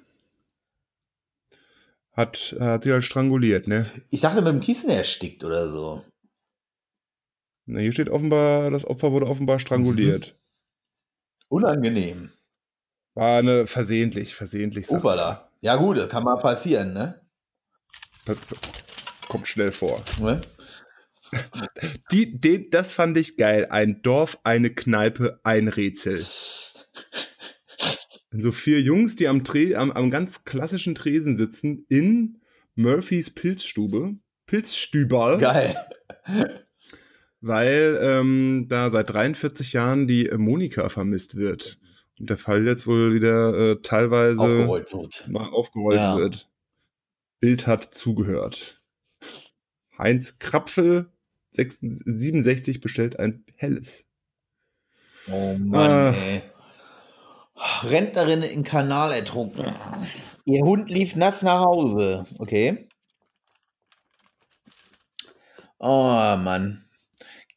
[2.20, 3.90] Hat, hat sie halt stranguliert, ne?
[4.10, 6.04] Ich dachte, mit dem Kissen erstickt oder so.
[7.64, 10.36] Na, hier steht offenbar, das Opfer wurde offenbar stranguliert.
[11.48, 12.30] Unangenehm.
[13.14, 14.86] War eine versehentlich, versehentlich.
[14.86, 15.50] sagt Upala.
[15.62, 17.22] Ja gut, das kann mal passieren, ne?
[18.26, 18.38] Das
[19.26, 20.04] kommt schnell vor.
[20.20, 20.42] ne?
[22.12, 23.66] Die, den, das fand ich geil.
[23.70, 26.22] Ein Dorf, eine Kneipe, ein Rätsel.
[28.32, 32.38] So vier Jungs, die am, Tre am, am ganz klassischen Tresen sitzen, in
[32.76, 34.14] Murphys Pilzstube.
[34.46, 35.38] Pilzstüberl.
[35.38, 35.74] Geil.
[37.40, 41.78] weil ähm, da seit 43 Jahren die äh, Monika vermisst wird.
[42.18, 45.28] Und der Fall jetzt wohl wieder äh, teilweise Aufgerollt wird.
[45.28, 46.16] mal aufgerollt Ja.
[46.18, 46.48] wird.
[47.40, 48.82] Bild hat zugehört.
[49.98, 51.06] Heinz Krapfel,
[51.52, 54.04] 66 67, bestellt ein helles.
[55.30, 56.10] Oh Mann, Ah.
[56.12, 56.42] ey.
[57.82, 59.74] Rentnerin in Kanal ertrunken.
[60.44, 62.26] Ihr Hund lief nass nach Hause.
[62.38, 62.88] Okay.
[65.78, 66.84] Oh Mann.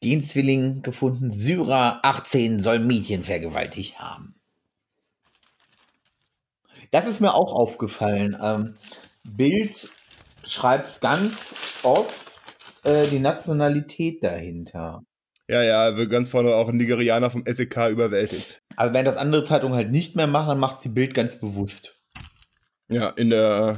[0.00, 1.30] Genzwilling gefunden.
[1.30, 4.34] Syrer 18 soll Mädchen vergewaltigt haben.
[6.90, 8.36] Das ist mir auch aufgefallen.
[8.40, 8.76] Ähm,
[9.24, 9.90] Bild
[10.44, 12.32] schreibt ganz oft
[12.84, 15.02] äh, die Nationalität dahinter.
[15.48, 18.62] Ja, ja, wird ganz vorne auch ein Nigerianer vom SEK überwältigt.
[18.76, 22.00] Also wenn das andere Zeitungen halt nicht mehr machen, macht sie Bild ganz bewusst.
[22.88, 23.76] Ja, in der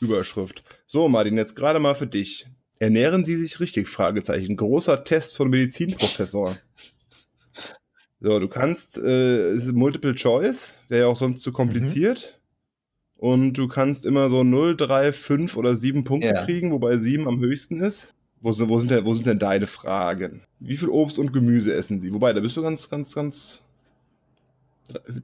[0.00, 0.62] Überschrift.
[0.86, 2.46] So, Martin, jetzt gerade mal für dich.
[2.80, 3.88] Ernähren Sie sich richtig?
[3.88, 4.56] Fragezeichen.
[4.56, 6.56] Großer Test von Medizinprofessor.
[8.20, 12.40] So, du kannst, äh, Multiple Choice, wäre ja auch sonst zu kompliziert.
[13.16, 16.44] Und du kannst immer so 0, 3, 5 oder 7 Punkte Ja.
[16.44, 18.14] kriegen, wobei 7 am höchsten ist.
[18.40, 20.42] Wo wo, sind denn, wo sind denn deine Fragen?
[20.58, 22.12] Wie viel Obst und Gemüse essen Sie?
[22.12, 23.62] Wobei, da bist du ganz, ganz, ganz.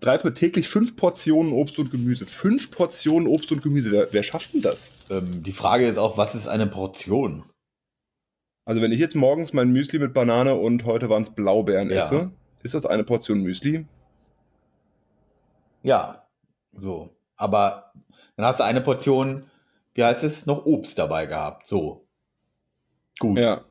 [0.01, 2.27] Drei, täglich fünf Portionen Obst und Gemüse.
[2.27, 3.93] Fünf Portionen Obst und Gemüse.
[3.93, 4.93] Wer, wer schafft denn das?
[5.11, 7.45] Ähm, die Frage ist auch, was ist eine Portion?
[8.67, 12.05] Also, wenn ich jetzt morgens mein Müsli mit Banane und heute waren es Blaubeeren Ja.
[12.05, 12.31] esse,
[12.63, 13.87] ist das eine Portion Müsli?
[15.83, 16.27] Ja,
[16.77, 17.11] so.
[17.37, 17.93] Aber
[18.37, 19.47] dann hast du eine Portion,
[19.95, 21.67] wie heißt es, noch Obst dabei gehabt.
[21.67, 22.07] So.
[23.19, 23.39] Gut.
[23.39, 23.65] Ja.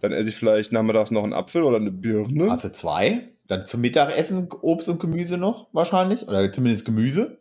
[0.00, 2.50] Dann esse ich vielleicht nachmittags noch einen Apfel oder eine Birne.
[2.50, 3.33] Hast du zwei?
[3.46, 6.26] Dann zum Mittagessen Obst und Gemüse noch wahrscheinlich.
[6.26, 7.40] Oder zumindest Gemüse.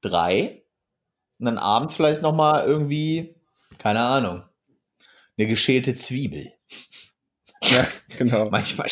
[0.00, 0.64] Drei.
[1.38, 3.36] Und dann abends vielleicht noch mal irgendwie,
[3.78, 4.42] keine Ahnung,
[5.36, 6.52] eine geschälte Zwiebel.
[7.70, 7.86] Ja,
[8.18, 8.50] genau.
[8.50, 8.88] Manchmal.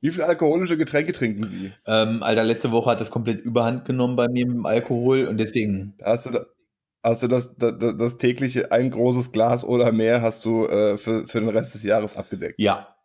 [0.00, 1.72] Wie viele alkoholische Getränke trinken Sie?
[1.86, 5.38] Ähm, Alter, letzte Woche hat das komplett überhand genommen bei mir mit dem Alkohol und
[5.38, 6.46] deswegen Hast du, da,
[7.02, 11.26] hast du das, das, das tägliche ein großes Glas oder mehr hast du äh, für,
[11.26, 12.56] für den Rest des Jahres abgedeckt?
[12.58, 12.95] Ja.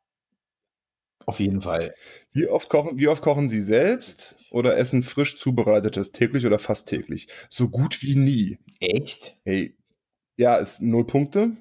[1.32, 1.96] Auf jeden Fall.
[2.34, 6.90] Wie oft, kochen, wie oft kochen Sie selbst oder essen frisch zubereitetes täglich oder fast
[6.90, 7.30] täglich?
[7.48, 8.60] So gut wie nie.
[8.82, 9.40] Echt?
[9.46, 9.78] Hey,
[10.36, 11.56] ja, ist null Punkte.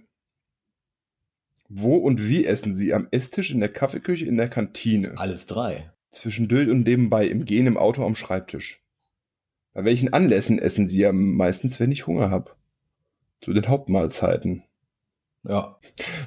[1.68, 2.92] Wo und wie essen Sie?
[2.92, 5.14] Am Esstisch, in der Kaffeeküche, in der Kantine?
[5.18, 5.92] Alles drei.
[6.10, 8.82] Zwischendurch und nebenbei, im Gehen, im Auto, am Schreibtisch.
[9.72, 12.56] Bei welchen Anlässen essen Sie am meistens, wenn ich Hunger habe?
[13.40, 14.64] Zu den Hauptmahlzeiten.
[15.42, 15.78] Ja.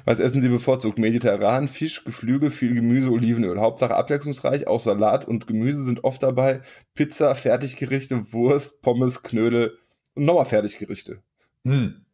[0.04, 0.98] Was essen Sie bevorzugt?
[0.98, 3.60] Mediterran, Fisch, Geflügel, viel Gemüse, Olivenöl.
[3.60, 6.62] Hauptsache abwechslungsreich, auch Salat und Gemüse sind oft dabei.
[6.94, 9.78] Pizza, Fertiggerichte, Wurst, Pommes, Knödel
[10.14, 11.22] und nochmal Fertiggerichte.
[11.64, 12.04] Hm.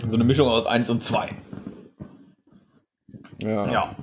[0.00, 1.30] So eine Mischung aus eins und zwei.
[3.42, 3.70] Ja.
[3.70, 3.96] Ja.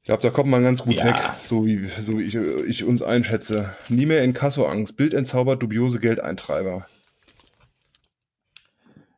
[0.00, 1.04] Ich glaube, da kommt man ganz gut Ja.
[1.04, 3.74] weg, so wie, so wie ich, ich uns einschätze.
[3.88, 4.96] Nie mehr in Kassoangst.
[4.96, 6.86] Bild entzaubert dubiose Geldeintreiber.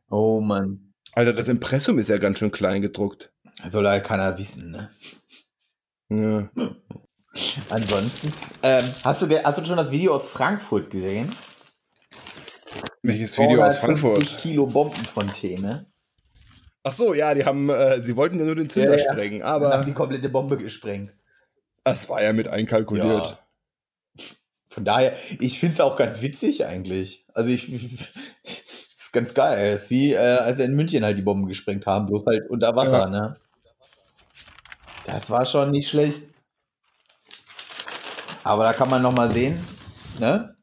[0.09, 0.90] Oh Mann.
[1.13, 3.31] Alter, das Impressum ist ja ganz schön klein gedruckt.
[3.69, 4.89] Soll halt keiner wissen, ne?
[6.09, 6.49] Ja.
[7.69, 8.33] Ansonsten.
[8.63, 11.33] Ähm, hast, du, hast du schon das Video aus Frankfurt gesehen?
[13.03, 14.37] Welches Video aus 250 Frankfurt?
[14.41, 15.85] Kilo Bombenfontäne.
[16.83, 19.11] Ach so, ja, die haben, äh, sie wollten ja nur den Zünder Ja, ja.
[19.11, 21.11] sprengen, Dann haben aber die komplette Bombe gesprengt.
[21.83, 23.37] das war ja mit einkalkuliert.
[24.17, 24.25] Ja.
[24.67, 27.25] Von daher, ich finde es auch ganz witzig eigentlich.
[27.33, 27.69] Also ich.
[29.11, 29.73] Ist ganz geil.
[29.73, 32.49] Es ist wie, äh, als sie in München halt die Bomben gesprengt haben, bloß halt
[32.49, 33.09] unter Wasser, Ja.
[33.09, 33.37] ne?
[35.05, 36.29] Das war schon nicht schlecht.
[38.43, 39.59] Aber da kann man noch mal sehen,
[40.19, 40.55] ne?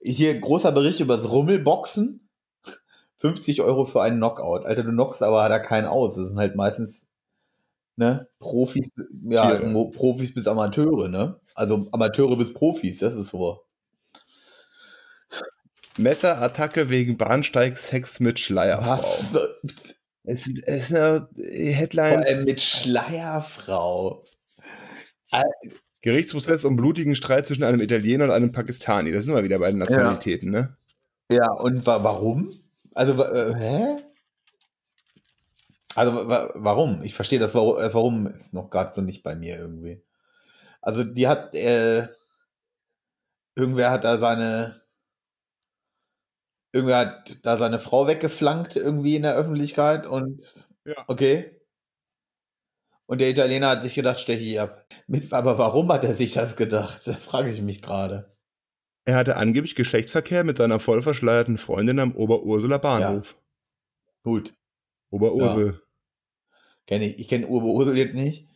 [0.00, 2.28] Hier großer Bericht über das Rummelboxen.
[3.18, 4.64] 50 Euro für einen Knockout.
[4.64, 6.14] Alter, du knockst aber da keinen aus.
[6.14, 7.08] Das sind halt meistens
[7.96, 8.88] ne, Profis,
[9.24, 9.90] ja, Tiere.
[9.90, 11.40] Profis bis Amateure, ne?
[11.54, 13.60] Also Amateure bis Profis, das ist so.
[15.98, 18.90] Messerattacke wegen Bahnsteig-Sex mit Schleierfrau.
[18.90, 19.36] Was?
[20.24, 21.28] Es, es ist eine
[21.90, 24.22] Vor allem mit Schleierfrau.
[26.02, 29.10] Gerichtsprozess um blutigen Streit zwischen einem Italiener und einem Pakistani.
[29.12, 30.76] Das sind wir wieder bei den Nationalitäten, ne?
[31.30, 32.52] Ja, und wa warum?
[32.94, 33.96] Also, äh, hä?
[35.94, 37.02] Also, wa wa warum?
[37.02, 40.02] Ich verstehe das, Warum- das Warum ist noch gerade so nicht bei mir irgendwie.
[40.80, 42.08] Also, die hat, äh,
[43.56, 44.80] irgendwer hat da seine,
[46.72, 51.04] irgendwer hat da seine Frau weggeflankt irgendwie in der Öffentlichkeit und, Ja.
[51.06, 51.54] okay.
[53.06, 54.84] Und der Italiener hat sich gedacht, steche ich ab.
[55.30, 57.06] Aber warum hat er sich das gedacht?
[57.06, 58.28] Das frage ich mich gerade.
[59.06, 63.38] Er hatte angeblich Geschlechtsverkehr mit seiner voll verschleierten Freundin am Oberursula Bahnhof.
[64.22, 64.52] Gut.
[65.08, 65.80] Oberursel.
[66.86, 67.18] Kenne ich.
[67.18, 68.46] Ich kenne Uwe Ursel jetzt nicht.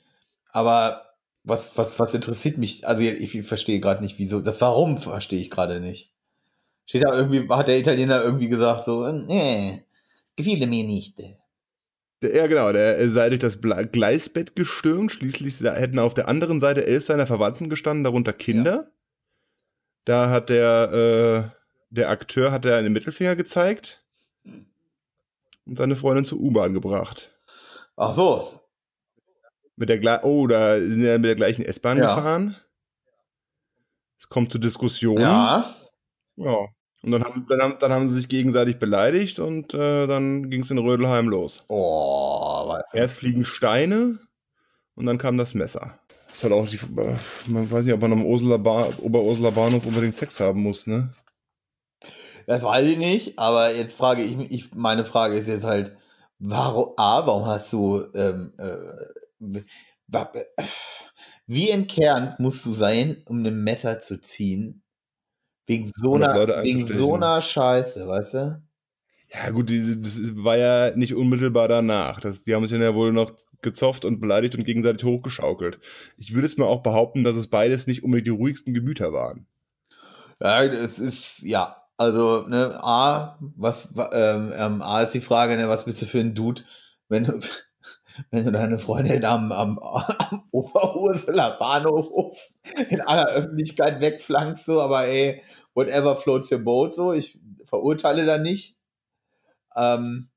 [0.51, 2.87] Aber was, was, was interessiert mich?
[2.87, 4.41] Also ich verstehe gerade nicht, wieso.
[4.41, 6.12] Das Warum verstehe ich gerade nicht.
[6.87, 9.85] Steht da irgendwie, hat der Italiener irgendwie gesagt, so, nee,
[10.37, 11.21] gefiele mir nicht.
[12.23, 12.73] Ja, genau.
[12.73, 15.11] Der sei durch das Gleisbett gestürmt.
[15.11, 18.91] Schließlich hätten auf der anderen Seite elf seiner Verwandten gestanden, darunter Kinder.
[20.05, 21.59] Da hat der, äh,
[21.91, 24.03] der Akteur hat er einen Mittelfinger gezeigt
[24.45, 27.31] und seine Freundin zur U-Bahn gebracht.
[27.97, 28.61] Ach so.
[29.77, 32.15] Mit der oh, da sind er mit der gleichen S-Bahn Ja.
[32.15, 32.57] gefahren.
[34.19, 35.23] Es kommt zu Diskussionen.
[35.23, 35.75] Ja.
[36.37, 36.69] Ja.
[37.03, 40.61] Und dann haben, dann, haben, dann haben sie sich gegenseitig beleidigt und äh, dann ging
[40.61, 41.65] es in Rödelheim los.
[41.69, 42.95] Oh, was.
[42.95, 44.21] Erst fliegen Steine
[44.95, 45.99] und dann kam das Messer.
[46.29, 46.79] Das ist halt auch die,
[47.47, 51.11] man weiß nicht, ob man am Ursuler ba Bahnhof unbedingt Sex haben muss, ne?
[52.47, 55.97] Das weiß ich nicht, aber jetzt frage ich mich, ich, meine Frage ist jetzt halt,
[56.39, 60.43] warum, A, warum hast du, ähm, äh, äh,
[61.47, 64.82] wie entkernt musst du sein, um ein Messer zu ziehen?
[65.73, 68.63] Wegen so einer, wegen so einer Scheiße, weißt du?
[69.33, 72.21] Ja, gut, das war ja nicht unmittelbar danach.
[72.21, 75.79] Das, die haben sich dann ja wohl noch gezofft und beleidigt und gegenseitig hochgeschaukelt.
[76.19, 79.47] Ich würde jetzt mal auch behaupten, dass es beides nicht unbedingt die ruhigsten Gemüter waren.
[80.41, 85.57] Ja, es ist, ja, also, ne, A, was, wa- ähm, ähm, A ist die Frage,
[85.57, 86.63] ne, was bist du für ein Dude,
[87.09, 87.39] wenn du,
[88.31, 92.37] wenn du deine Freundin am, am, am Oberursuler Bahnhof
[92.91, 95.41] in aller Öffentlichkeit wegflankst, so, aber ey,
[95.75, 98.77] whatever floats your boat, so, ich verurteile da nicht.
[99.77, 100.29] Ähm,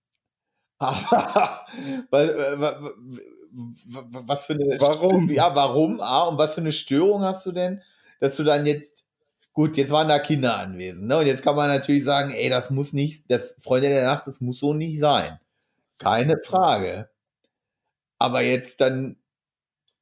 [0.80, 1.66] aber,
[2.10, 5.30] was, äh, wa- wa- wa- was für eine, Warum?
[5.32, 7.82] ja, warum, A, und was für eine Störung hast du denn,
[8.20, 9.06] dass du dann jetzt,
[9.54, 12.70] gut, jetzt waren da Kinder anwesend, ne, und jetzt kann man natürlich sagen, ey, das
[12.72, 15.40] muss nicht, das Freunde der Nacht, das muss so nicht sein.
[15.98, 17.10] Keine Frage.
[18.20, 19.18] Aber jetzt dann,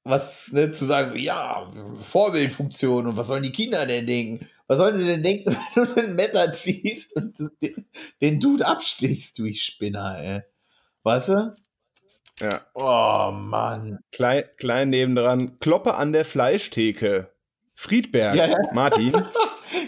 [0.03, 1.71] was, ne, zu sagen, so, ja,
[2.01, 4.47] Vorbildfunktion und was sollen die Kinder denn denken?
[4.67, 7.87] Was sollen die denn denken, wenn du ein Messer ziehst und den,
[8.21, 10.41] den Dude abstichst, du ich Spinner, ey?
[11.03, 11.55] Weißt du?
[12.39, 12.61] Ja.
[12.73, 13.99] Oh, Mann.
[14.11, 17.31] Klein, klein nebendran, Kloppe an der Fleischtheke.
[17.75, 18.35] Friedberg.
[18.35, 18.57] Ja, ja.
[18.73, 19.13] Martin.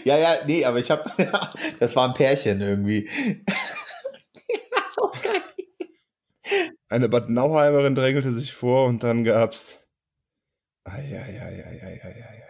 [0.04, 1.04] Ja, ja, nee, aber ich hab,
[1.78, 3.08] das war ein Pärchen irgendwie.
[6.88, 9.76] Eine Bad Nauheimerin drängelte sich vor und dann gab's.
[10.84, 12.42] Eieieiei.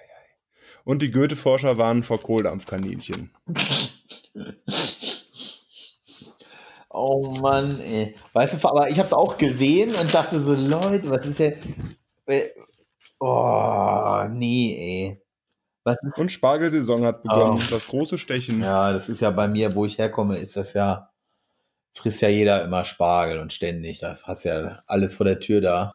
[0.86, 3.30] Und die Goethe-Forscher waren vor Kohldampfkaninchen.
[6.88, 8.14] Oh Mann, ey.
[8.32, 11.54] Weißt du, aber ich hab's auch gesehen und dachte so, Leute, was ist denn.
[12.26, 12.48] äh,
[13.18, 15.22] Oh, nee, ey.
[15.82, 16.18] Was ist.
[16.20, 17.60] Und Spargelsaison hat begonnen.
[17.60, 17.70] Oh.
[17.70, 18.60] Das große Stechen.
[18.62, 21.10] Ja, das ist ja bei mir, wo ich herkomme, ist das ja.
[21.94, 23.98] Frisst ja jeder immer Spargel und ständig.
[23.98, 25.94] Das hast ja alles vor der Tür da.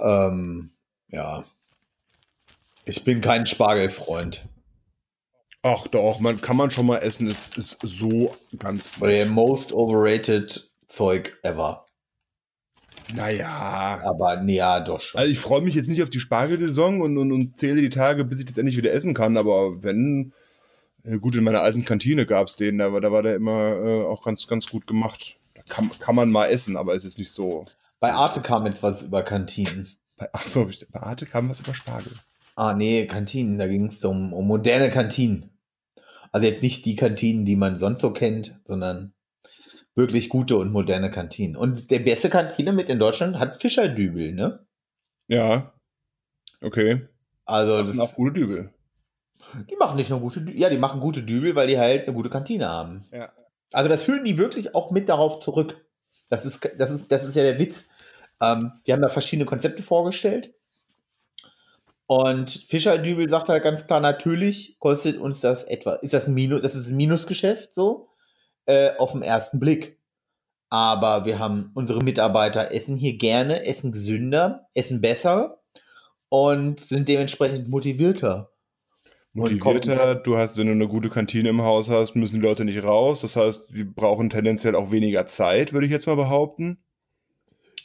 [0.00, 0.70] Ähm,
[1.08, 1.44] ja.
[2.86, 4.46] Ich bin kein Spargelfreund.
[5.62, 7.26] Ach doch, man kann man schon mal essen.
[7.26, 9.00] Es ist so ganz.
[9.00, 11.86] Weil most overrated Zeug ever.
[13.14, 14.02] Naja.
[14.04, 15.18] Aber nee, ja, doch schon.
[15.18, 18.24] Also ich freue mich jetzt nicht auf die Spargelsaison und, und, und zähle die Tage,
[18.24, 19.38] bis ich das endlich wieder essen kann.
[19.38, 20.34] Aber wenn,
[21.20, 24.22] gut, in meiner alten Kantine gab es den, aber da war der immer äh, auch
[24.22, 25.36] ganz, ganz gut gemacht.
[25.54, 27.64] Da kann, kann man mal essen, aber es ist nicht so.
[28.00, 29.88] Bei Arte kam jetzt was über Kantinen.
[30.16, 32.12] Bei, achso, bei Arte kam was über Spargel.
[32.54, 33.58] Ah, nee, Kantinen.
[33.58, 35.50] Da ging es um, um moderne Kantinen.
[36.32, 39.12] Also jetzt nicht die Kantinen, die man sonst so kennt, sondern
[39.94, 41.56] wirklich gute und moderne Kantinen.
[41.56, 44.66] Und der beste Kantine mit in Deutschland hat Fischerdübel, ne?
[45.28, 45.72] Ja.
[46.60, 47.06] Okay.
[47.44, 48.72] Also Und auch das, gute Dübel.
[49.70, 52.14] die machen nicht nur gute Dübel, ja, die machen gute Dübel, weil die halt eine
[52.14, 53.04] gute Kantine haben.
[53.12, 53.30] Ja.
[53.72, 55.84] Also das führen die wirklich auch mit darauf zurück.
[56.30, 57.88] Das ist, das ist, das ist ja der Witz.
[58.40, 60.54] Ähm, die haben da verschiedene Konzepte vorgestellt.
[62.06, 66.74] Und Fischerdübel sagt halt ganz klar, natürlich kostet uns das etwa, ist das Minus, das
[66.74, 68.08] ist ein Minusgeschäft so,
[68.66, 69.98] äh, auf den ersten Blick.
[70.68, 75.62] Aber wir haben unsere Mitarbeiter essen hier gerne, essen gesünder, essen besser
[76.28, 78.50] und sind dementsprechend motivierter.
[79.32, 82.82] Motivierter, du hast, wenn du eine gute Kantine im Haus hast, müssen die Leute nicht
[82.84, 83.20] raus.
[83.20, 86.84] Das heißt, sie brauchen tendenziell auch weniger Zeit, würde ich jetzt mal behaupten.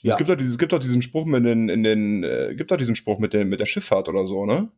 [0.01, 0.13] Ja.
[0.13, 2.77] Es gibt doch, dieses, gibt doch diesen Spruch mit den, in den, äh, gibt doch
[2.77, 4.69] diesen Spruch mit, den, mit der Schifffahrt oder so, ne?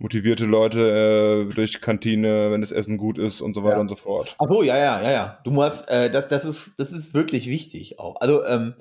[0.00, 3.80] Motivierte Leute äh, durch Kantine, wenn das Essen gut ist und so weiter Ja.
[3.80, 4.34] und so fort.
[4.38, 5.38] Ach so, ja, ja, ja, ja.
[5.44, 8.16] Du musst, äh, das, das ist, das ist wirklich wichtig auch.
[8.20, 8.74] Also ähm,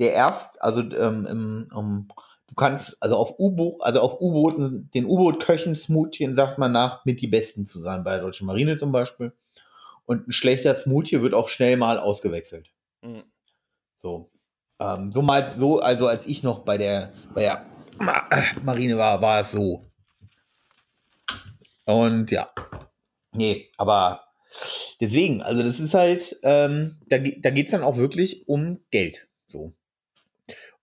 [0.00, 2.08] der erst, also ähm, im, ähm,
[2.48, 7.20] du kannst, also auf U-Boot, also auf U-Booten, den U-Boot-Köchen Smoothien sagt man nach, mit
[7.20, 9.32] die besten zu sein, bei der Deutschen Marine zum Beispiel.
[10.04, 12.70] Und ein schlechter Smoothie wird auch schnell mal ausgewechselt.
[13.02, 13.22] Mhm.
[13.96, 14.30] So.
[14.78, 17.66] Ähm, so mal so, also als ich noch bei der, bei der
[18.30, 19.90] äh, Marine war, war es so.
[21.84, 22.50] Und ja.
[23.32, 24.22] Nee, aber
[25.00, 29.28] deswegen, also das ist halt, ähm, da, da geht es dann auch wirklich um Geld.
[29.46, 29.72] So.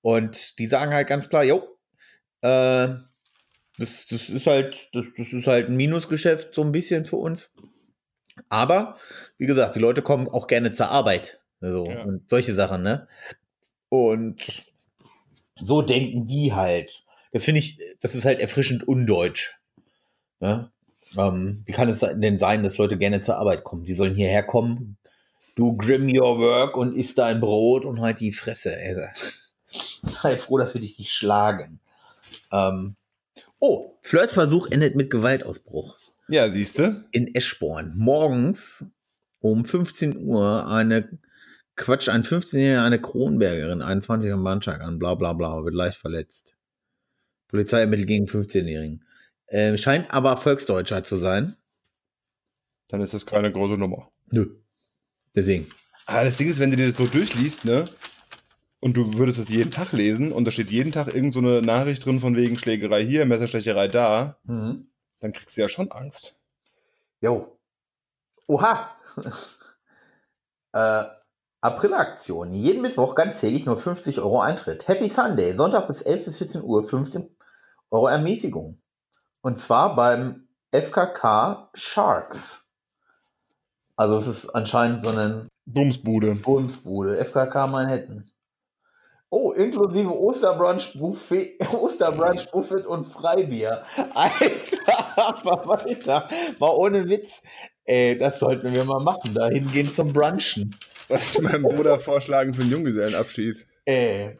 [0.01, 1.63] Und die sagen halt ganz klar, jo,
[2.41, 2.89] äh,
[3.77, 7.53] das, das ist halt, das, das ist halt ein Minusgeschäft, so ein bisschen für uns.
[8.49, 8.97] Aber,
[9.37, 11.42] wie gesagt, die Leute kommen auch gerne zur Arbeit.
[11.71, 12.03] So, Ja.
[12.03, 13.07] und solche Sachen, ne?
[13.89, 14.63] Und
[15.61, 17.03] so denken die halt.
[17.31, 19.53] Das finde ich, das ist halt erfrischend undeutsch.
[20.39, 20.71] Ne?
[21.17, 23.85] Ähm, wie kann es denn sein, dass Leute gerne zur Arbeit kommen?
[23.85, 24.97] Sie sollen hierher kommen,
[25.55, 28.75] du grim your work und isst dein Brot und halt die Fresse.
[28.75, 28.95] Ey.
[30.03, 31.79] Sei froh, dass wir dich nicht schlagen.
[32.51, 32.95] Ähm,
[33.59, 35.97] oh, Flirtversuch endet mit Gewaltausbruch
[36.27, 37.03] Ja, siehst du?
[37.11, 37.93] in Eschborn.
[37.95, 38.85] Morgens
[39.39, 41.09] um 15 Uhr eine
[41.75, 46.55] Quatsch, ein 15-Jähriger, eine Kronbergerin, 21 am Bahnsteig an, bla bla bla, wird leicht verletzt.
[47.47, 49.03] Polizei ermittelt gegen 15-Jährigen.
[49.47, 51.55] Ähm, scheint aber Volksdeutscher zu sein.
[52.87, 54.11] Dann ist das keine große Nummer.
[54.31, 54.55] Nö.
[55.35, 55.67] Deswegen.
[56.05, 57.85] Ah, das Ding ist, wenn du dir das so durchliest, ne?
[58.79, 61.61] Und du würdest es jeden Tag lesen und da steht jeden Tag irgend so eine
[61.61, 64.87] Nachricht drin von wegen Schlägerei hier, Messerstecherei da, Mhm.
[65.19, 66.37] dann kriegst du ja schon Angst.
[67.21, 67.57] Jo.
[68.47, 68.91] Oha.
[70.73, 71.03] äh,
[71.63, 72.53] Aprilaktion.
[72.53, 74.89] Jeden Mittwoch ganztägig nur 50 Euro Eintritt.
[74.89, 75.55] Happy Sunday.
[75.55, 77.33] Sonntag bis 11 bis 14 Uhr 15
[77.89, 78.81] Euro Ermäßigung.
[79.41, 82.67] Und zwar beim FKK Sharks.
[83.95, 86.35] Also es ist anscheinend so eine Bumsbude.
[86.35, 87.23] Bumsbude.
[87.23, 88.29] FKK Manhattan.
[89.29, 93.83] Oh, inklusive Osterbrunch Buffet, Osterbrunch Buffet und Freibier.
[94.13, 96.27] Alter, mal weiter.
[96.59, 97.41] Mal ohne Witz.
[97.85, 99.33] Ey, das sollten wir mal machen.
[99.33, 100.75] Da hingehen zum Brunchen.
[101.07, 103.65] Soll ich meinem Bruder vorschlagen für einen Junggesellenabschied?
[103.85, 104.37] Ey,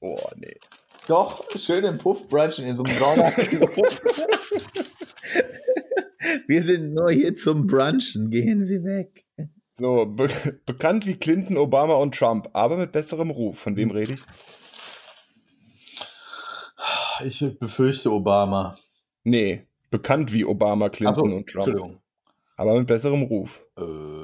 [0.00, 0.56] Oh, nee.
[1.06, 3.32] doch, schön im Puff brunchen in so einem Sauna.
[6.48, 8.30] wir sind nur hier zum Brunchen.
[8.30, 9.24] Gehen Sie weg.
[9.74, 10.28] So, be
[10.66, 13.58] bekannt wie Clinton, Obama und Trump, aber mit besserem Ruf.
[13.60, 14.20] Von wem rede ich?
[17.24, 18.76] Ich befürchte Obama.
[19.24, 22.02] Nee, bekannt wie Obama, Clinton und Trump, Entschuldigung.
[22.56, 23.64] aber mit besserem Ruf.
[23.78, 24.21] Äh,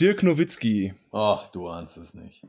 [0.00, 2.44] Dirk Nowitzki, ach, du ahnst es nicht.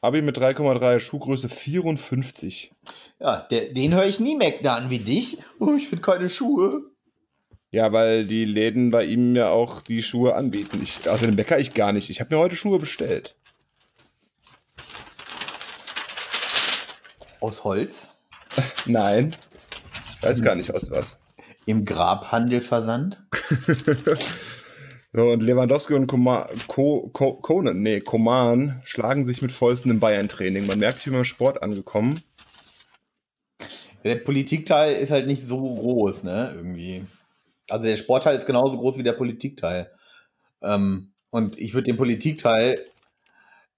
[0.00, 2.72] Abi mit 3,3, Schuhgröße 54.
[3.20, 5.38] Ja, der, den höre ich nie meckern wie dich.
[5.60, 6.82] Oh, ich finde keine Schuhe.
[7.70, 10.80] Ja, weil die Läden bei ihm ja auch die Schuhe anbieten.
[10.82, 12.10] Ich, also den mecker ich gar nicht.
[12.10, 13.36] Ich habe mir heute Schuhe bestellt.
[17.40, 18.10] Aus Holz?
[18.86, 19.36] Nein.
[20.10, 21.20] Ich weiß gar nicht aus was.
[21.66, 23.22] Im Grabhandel versandt?
[25.12, 30.66] So, und Lewandowski und Koma, Ko, Ko, nee, Koman schlagen sich mit Fäusten im Bayern-Training.
[30.66, 32.22] Man merkt, ich bin beim Sport angekommen.
[34.04, 36.52] Der Politikteil ist halt nicht so groß, ne?
[36.54, 37.04] Irgendwie.
[37.68, 39.90] Also der Sportteil ist genauso groß wie der Politikteil.
[40.62, 42.84] Ähm, und ich würde den Politikteil,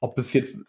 [0.00, 0.64] ob es jetzt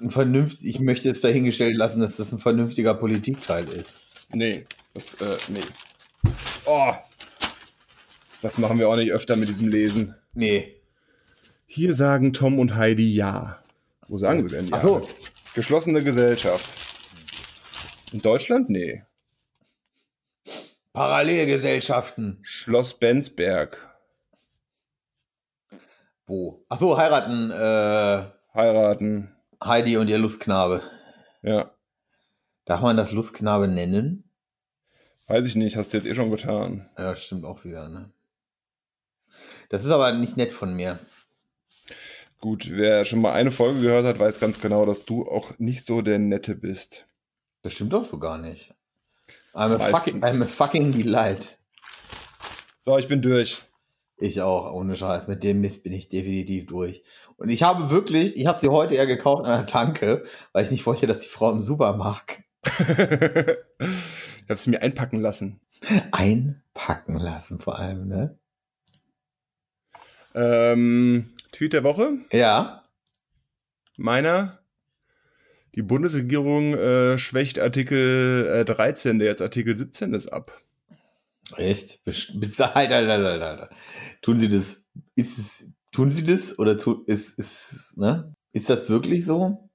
[0.00, 3.98] ein vernünftig, ich möchte jetzt dahingestellt lassen, dass das ein vernünftiger Politikteil ist.
[4.32, 5.60] Nee, das, äh, nee.
[6.66, 6.92] Oh,
[8.42, 10.14] das machen wir auch nicht öfter mit diesem Lesen.
[10.32, 10.80] Nee.
[11.66, 13.62] Hier sagen Tom und Heidi ja.
[14.06, 14.72] Wo sagen sie denn ja?
[14.72, 15.08] Ach so.
[15.54, 16.68] Geschlossene Gesellschaft.
[18.12, 18.70] In Deutschland?
[18.70, 19.04] Nee.
[20.92, 22.38] Parallelgesellschaften.
[22.42, 23.76] Schloss Bensberg.
[26.26, 26.64] Wo?
[26.68, 28.24] Ach so, heiraten äh,
[28.54, 29.34] Heiraten.
[29.62, 30.82] Heidi und ihr Lustknabe.
[31.42, 31.74] Ja.
[32.64, 34.30] Darf man das Lustknabe nennen?
[35.26, 36.88] Weiß ich nicht, hast du jetzt eh schon getan.
[36.98, 38.10] Ja, stimmt auch wieder, ne?
[39.68, 40.98] Das ist aber nicht nett von mir.
[42.40, 45.84] Gut, wer schon mal eine Folge gehört hat, weiß ganz genau, dass du auch nicht
[45.84, 47.06] so der Nette bist.
[47.62, 48.74] Das stimmt doch so gar nicht.
[49.54, 51.58] I'm a, fucking, I'm a fucking delight.
[52.80, 53.62] So, ich bin durch.
[54.16, 55.26] Ich auch, ohne Scheiß.
[55.28, 57.02] Mit dem Mist bin ich definitiv durch.
[57.36, 60.70] Und ich habe wirklich, ich habe sie heute eher gekauft an der Tanke, weil ich
[60.70, 62.40] nicht wollte, dass die Frau im Supermarkt.
[62.64, 62.88] ich
[64.48, 65.60] habe sie mir einpacken lassen.
[66.12, 68.38] Einpacken lassen, vor allem, ne?
[70.34, 72.18] Ähm, Tweet der Woche?
[72.32, 72.84] Ja.
[73.96, 74.58] Meiner?
[75.74, 80.62] Die Bundesregierung äh, schwächt Artikel äh, 13, der jetzt Artikel 17 ist, ab.
[81.56, 82.02] Echt?
[82.04, 83.70] Bis, bis, Alter, Alter, Alter.
[84.22, 84.84] Tun sie das?
[85.14, 86.58] Ist es, tun sie das?
[86.58, 88.34] Oder tu, ist, ist, ne?
[88.52, 89.70] ist das wirklich so?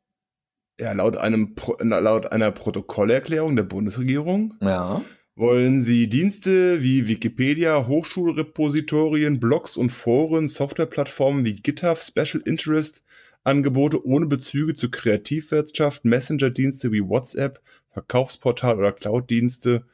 [0.80, 5.02] Ja, laut, einem, laut einer Protokollerklärung der Bundesregierung ja.
[5.36, 13.04] Wollen sie Dienste wie Wikipedia, Hochschulrepositorien, Blogs und Foren, Softwareplattformen wie GitHub, Special Interest,
[13.44, 19.86] Angebote ohne Bezüge zur Kreativwirtschaft, Messenger-Dienste wie WhatsApp, Verkaufsportal oder Cloud-Dienste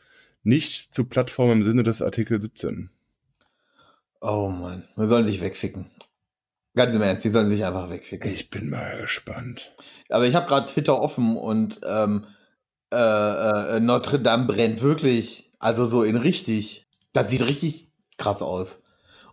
[0.43, 2.89] nicht zu Plattformen im Sinne des Artikel 17.
[4.21, 5.89] Oh Mann, wir sollen sich wegficken.
[6.75, 8.31] Ganz im Ernst, die sollen sich einfach wegficken.
[8.31, 9.73] Ich bin mal gespannt.
[10.09, 12.25] Aber ich habe gerade Twitter offen und ähm,
[12.91, 16.87] äh, äh, Notre Dame brennt wirklich, also so in richtig.
[17.13, 18.81] Das sieht richtig krass aus.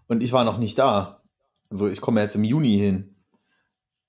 [0.07, 1.23] Und ich war noch nicht da.
[1.71, 3.17] So, ich komme jetzt im Juni hin.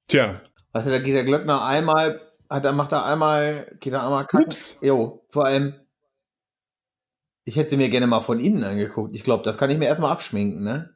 [0.07, 0.41] Tja.
[0.71, 4.25] Weißt du, da geht der Glöckner einmal, hat, da macht er einmal, geht er einmal
[4.25, 4.45] kacken.
[4.45, 4.77] Ups.
[4.81, 5.73] Jo, vor allem,
[7.45, 9.15] ich hätte sie mir gerne mal von innen angeguckt.
[9.15, 10.95] Ich glaube, das kann ich mir erstmal abschminken, ne?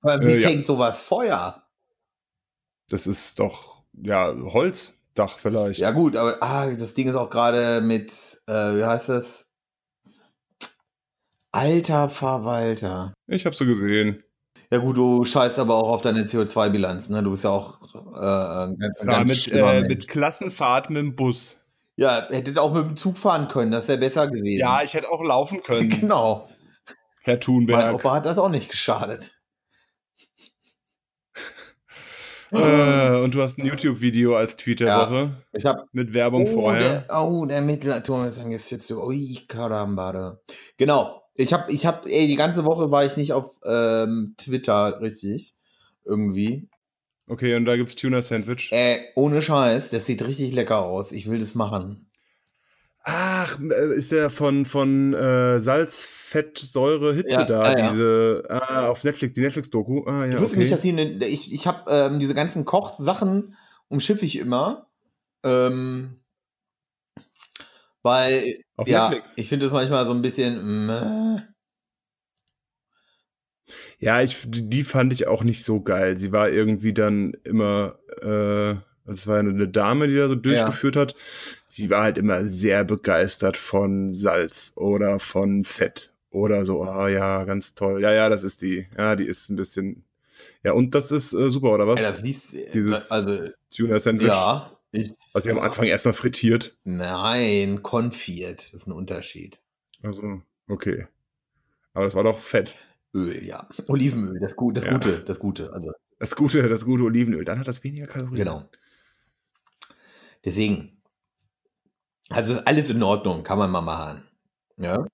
[0.00, 0.64] Aber wie äh, fängt ja.
[0.64, 1.62] sowas Feuer?
[2.88, 4.34] Das ist doch, ja,
[5.14, 5.80] Holzdach vielleicht.
[5.80, 8.10] Ja, gut, aber ah, das Ding ist auch gerade mit,
[8.46, 9.46] äh, wie heißt das?
[11.52, 13.14] Alter Verwalter.
[13.28, 14.22] Ich habe so gesehen.
[14.70, 17.22] Ja gut, du scheißt aber auch auf deine CO2-Bilanz, ne?
[17.22, 21.60] Du bist ja auch äh, ganz, ja, ganz mit, äh, mit Klassenfahrt mit dem Bus.
[21.96, 24.60] Ja, hättet auch mit dem Zug fahren können, das wäre besser gewesen.
[24.60, 25.88] Ja, ich hätte auch laufen können.
[26.00, 26.48] genau.
[27.22, 27.80] Herr Thunberg.
[27.80, 29.30] Mein Opa hat das auch nicht geschadet.
[32.54, 35.30] Äh, und du hast ein YouTube-Video als Tweet der ja, Woche.
[35.52, 37.04] Ich hab, mit Werbung oh, vorher.
[37.08, 40.38] Der, oh, der Mittelalter ist jetzt so, ui, caramba.
[40.76, 41.22] Genau.
[41.36, 45.54] Ich habe, ich habe, ey, die ganze Woche war ich nicht auf ähm, Twitter richtig.
[46.04, 46.68] Irgendwie.
[47.26, 48.70] Okay, und da gibt's Tuna Sandwich.
[48.72, 51.12] Äh, ohne Scheiß, das sieht richtig lecker aus.
[51.12, 52.03] Ich will das machen.
[53.06, 58.44] Ach, äh, ist der von, von äh, Salz, Fett, Säure, Hitze ja, da, ja, diese
[58.48, 60.04] ah, auf Netflix, die Netflix-Doku.
[60.06, 60.60] Ah, ja, ich wusste okay.
[60.60, 63.56] nicht, dass sie ne, ich, ich habe ähm, diese ganzen Kochsachen
[63.88, 64.88] umschiffe ich immer.
[65.44, 66.20] Ähm,
[68.02, 69.34] weil auf ja, Netflix.
[69.36, 70.86] ich finde es manchmal so ein bisschen.
[70.86, 71.42] Meh.
[73.98, 76.18] Ja, ich, die fand ich auch nicht so geil.
[76.18, 78.74] Sie war irgendwie dann immer, äh,
[79.06, 81.02] das war eine Dame, die da so durchgeführt ja.
[81.02, 81.14] hat.
[81.74, 86.84] Sie war halt immer sehr begeistert von Salz oder von Fett oder so.
[86.84, 88.00] Ah ja, ganz toll.
[88.00, 88.86] Ja, ja, das ist die.
[88.96, 90.04] Ja, die ist ein bisschen.
[90.62, 92.00] Ja, und das ist äh, super, oder was?
[92.00, 93.40] Ja, das liest, Dieses also,
[93.74, 94.28] Tuna Sandwich.
[94.28, 94.70] Ja.
[94.92, 96.76] Ich, was ihr am Anfang erstmal frittiert.
[96.84, 98.72] Nein, konfiert.
[98.72, 99.58] Das ist ein Unterschied.
[100.04, 101.08] Also, okay.
[101.92, 102.72] Aber das war doch Fett.
[103.12, 103.68] Öl, ja.
[103.88, 104.92] Olivenöl, das, Gu das ja.
[104.92, 105.72] Gute, das Gute.
[105.72, 105.90] Also.
[106.20, 107.44] Das Gute, das gute Olivenöl.
[107.44, 108.36] Dann hat das weniger Kalorien.
[108.36, 108.68] Genau.
[110.44, 110.93] Deswegen.
[112.30, 114.22] Also ist alles in Ordnung, kann man mal machen.
[114.76, 115.04] Ja.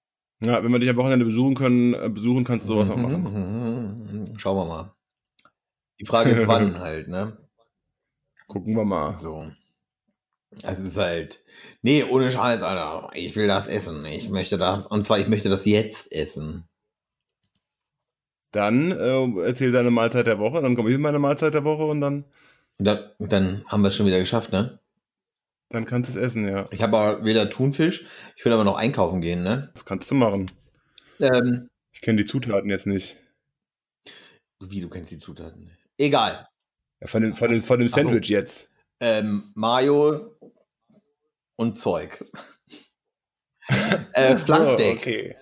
[0.43, 2.99] Ja, wenn wir dich am Wochenende besuchen können, äh, besuchen kannst du sowas mhm, auch
[2.99, 4.31] machen.
[4.31, 4.93] Mhm, Schauen wir mal.
[5.99, 7.37] Die Frage ist wann halt, ne?
[8.47, 9.19] Gucken wir mal.
[9.19, 9.45] So.
[10.63, 11.45] Es ist halt.
[11.83, 13.11] Nee, ohne Scheiß, Alter.
[13.15, 14.05] Ich will das essen.
[14.07, 14.87] Ich möchte das.
[14.87, 16.65] Und zwar, ich möchte das jetzt essen.
[18.51, 21.85] Dann äh, erzähl deine Mahlzeit der Woche, dann komme ich mit meiner Mahlzeit der Woche
[21.85, 22.25] und dann.
[22.79, 24.81] Da, dann haben wir es schon wieder geschafft, ne?
[25.71, 26.67] Dann kannst du es essen, ja.
[26.73, 28.05] Ich habe aber weder Thunfisch,
[28.37, 29.71] ich will aber noch einkaufen gehen, ne?
[29.73, 30.51] Das kannst du machen.
[31.21, 33.17] Ähm, ich kenne die Zutaten jetzt nicht.
[34.61, 35.89] Wie, du kennst die Zutaten nicht?
[35.97, 36.49] Egal.
[37.01, 38.33] Ja, von dem, von dem, von dem Sandwich so.
[38.33, 38.71] jetzt.
[39.01, 40.37] Ähm, Mayo
[41.57, 42.25] und Zeug.
[44.13, 44.97] äh, Flanksteak.
[44.97, 45.37] Oh, okay.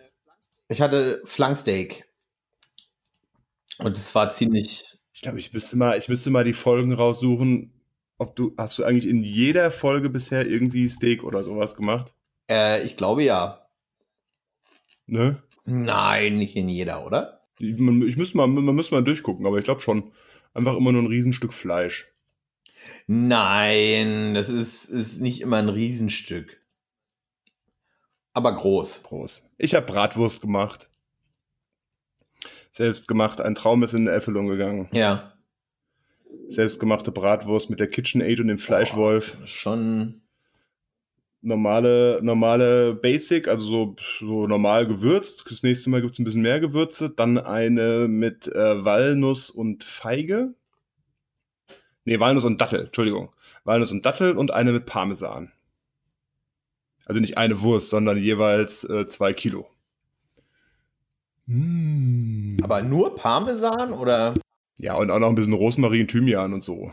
[0.68, 2.04] Ich hatte Flanksteak.
[3.78, 4.98] Und es war ziemlich.
[5.12, 7.72] Ich glaube, ich müsste mal, ich müsste mal die Folgen raussuchen.
[8.18, 12.12] Ob du, hast du eigentlich in jeder Folge bisher irgendwie Steak oder sowas gemacht?
[12.50, 13.68] Äh, ich glaube ja.
[15.06, 15.42] Ne?
[15.64, 17.46] Nein, nicht in jeder, oder?
[17.58, 20.12] Ich, ich müsste mal, man müsste mal durchgucken, aber ich glaube schon.
[20.54, 22.08] Einfach immer nur ein Riesenstück Fleisch.
[23.06, 26.60] Nein, das ist, ist nicht immer ein Riesenstück.
[28.32, 29.02] Aber groß.
[29.04, 29.46] Groß.
[29.58, 30.88] Ich habe Bratwurst gemacht
[32.78, 33.42] selbst gemacht.
[33.42, 34.88] Ein Traum ist in Erfüllung gegangen.
[34.92, 35.34] Ja.
[36.48, 39.36] Selbstgemachte Bratwurst mit der KitchenAid und dem Fleischwolf.
[39.42, 40.22] Oh, schon.
[41.40, 45.44] normale, normale Basic, also so, so normal gewürzt.
[45.50, 47.10] Das nächste Mal gibt es ein bisschen mehr Gewürze.
[47.10, 50.54] Dann eine mit äh, Walnuss und Feige.
[52.04, 53.32] Nee, Walnuss und Dattel, Entschuldigung.
[53.64, 55.52] Walnuss und Dattel und eine mit Parmesan.
[57.04, 59.68] Also nicht eine Wurst, sondern jeweils äh, zwei Kilo.
[61.46, 62.56] Mm.
[62.62, 64.34] Aber nur Parmesan oder?
[64.78, 66.92] Ja, und auch noch ein bisschen Rosmarin, Thymian und so.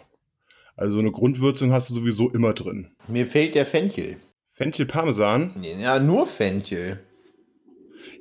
[0.75, 2.91] Also eine Grundwürzung hast du sowieso immer drin.
[3.07, 4.17] Mir fehlt der Fenchel.
[4.53, 5.53] Fenchel Parmesan?
[5.79, 6.99] Ja, nur Fenchel.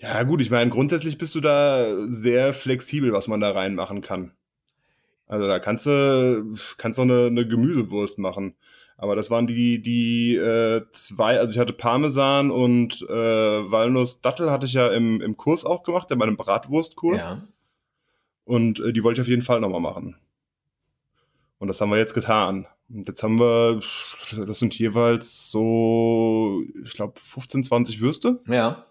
[0.00, 4.32] Ja, gut, ich meine, grundsätzlich bist du da sehr flexibel, was man da reinmachen kann.
[5.26, 8.54] Also da kannst du kannst auch eine, eine Gemüsewurst machen.
[8.96, 14.50] Aber das waren die, die äh, zwei, also ich hatte Parmesan und äh, Walnuss Dattel
[14.50, 17.18] hatte ich ja im, im Kurs auch gemacht, in meinem Bratwurstkurs.
[17.18, 17.42] Ja.
[18.44, 20.16] Und äh, die wollte ich auf jeden Fall nochmal machen.
[21.58, 22.66] Und das haben wir jetzt getan.
[22.88, 23.80] Und jetzt haben wir,
[24.46, 28.42] das sind jeweils so, ich glaube, 15, 20 Würste.
[28.46, 28.86] Ja.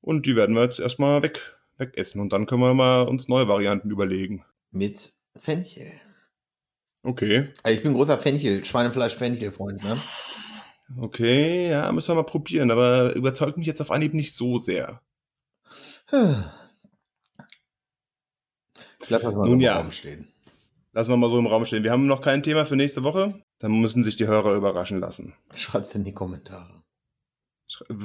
[0.00, 1.40] Und die werden wir jetzt erstmal weg,
[1.78, 2.20] wegessen.
[2.20, 4.44] Und dann können wir mal uns neue Varianten überlegen.
[4.70, 5.92] Mit Fenchel.
[7.02, 7.48] Okay.
[7.62, 10.00] Also ich bin großer Fenchel, Schweinefleisch-Fenchel-Freund, ne?
[11.00, 15.00] Okay, ja, müssen wir mal probieren, aber überzeugt mich jetzt auf Anhieb nicht so sehr.
[19.08, 19.78] Lass das mal Nun im ja.
[19.78, 20.28] Raum stehen.
[20.92, 21.84] Lassen wir mal so im Raum stehen.
[21.84, 23.40] Wir haben noch kein Thema für nächste Woche.
[23.58, 25.34] Dann müssen sich die Hörer überraschen lassen.
[25.54, 26.82] Schreibt's in die Kommentare.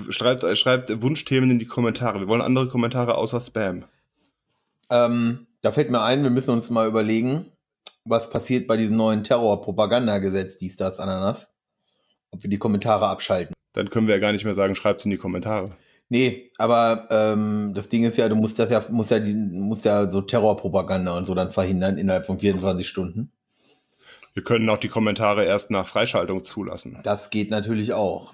[0.10, 2.22] Schreibt, schreibt Wunschthemen in die Kommentare.
[2.22, 3.84] Wir wollen andere Kommentare außer Spam.
[4.90, 7.52] Ähm, da fällt mir ein, wir müssen uns mal überlegen,
[8.06, 11.54] was passiert bei diesem neuen Terror-Propagandagesetz, dies, das, Ananas.
[12.32, 13.54] Ob wir die Kommentare abschalten.
[13.74, 15.76] Dann können wir ja gar nicht mehr sagen, schreibt es in die Kommentare.
[16.10, 20.10] Nee, aber ähm, das Ding ist ja, du musst das ja, musst ja, musst ja
[20.10, 23.32] so Terrorpropaganda und so dann verhindern innerhalb von 24 Stunden.
[24.34, 27.00] Wir können auch die Kommentare erst nach Freischaltung zulassen.
[27.04, 28.34] Das geht natürlich auch.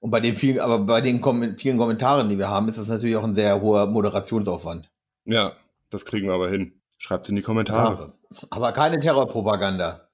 [0.00, 2.88] Und bei den vielen, aber bei den Kom vielen Kommentaren, die wir haben, ist das
[2.88, 4.90] natürlich auch ein sehr hoher Moderationsaufwand.
[5.26, 5.52] Ja,
[5.90, 6.80] das kriegen wir aber hin.
[6.98, 8.14] Schreibt es in die Kommentare.
[8.30, 10.08] Ja, aber keine Terrorpropaganda.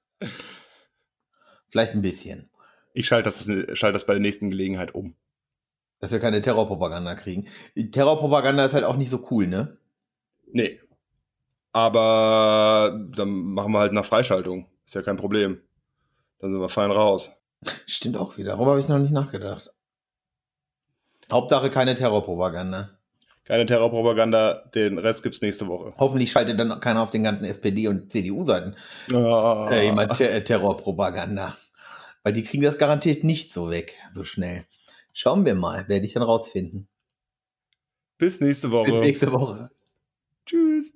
[1.69, 2.49] Vielleicht ein bisschen.
[2.93, 3.45] Ich schalte das,
[3.77, 5.15] schalte das bei der nächsten Gelegenheit um.
[5.99, 7.47] Dass wir keine Terrorpropaganda kriegen.
[7.91, 9.77] Terrorpropaganda ist halt auch nicht so cool, ne?
[10.51, 10.79] Nee.
[11.73, 14.67] Aber dann machen wir halt nach Freischaltung.
[14.85, 15.61] Ist ja kein Problem.
[16.39, 17.31] Dann sind wir fein raus.
[17.85, 18.51] Stimmt auch wieder.
[18.51, 19.71] Darüber habe ich noch nicht nachgedacht.
[21.31, 22.91] Hauptsache keine Terrorpropaganda.
[23.43, 25.93] Keine Terrorpropaganda, den Rest gibt's nächste Woche.
[25.97, 28.75] Hoffentlich schaltet dann keiner auf den ganzen SPD- und CDU-Seiten
[29.13, 29.69] Ah.
[29.71, 31.55] äh, jemand Ter Terrorpropaganda.
[32.23, 34.65] Weil die kriegen das garantiert nicht so weg, so schnell.
[35.19, 36.87] Schauen wir mal, werde ich dann rausfinden.
[38.19, 38.91] Bis nächste Woche.
[38.91, 39.71] Bis nächste Woche.
[40.45, 40.93] Tschüss.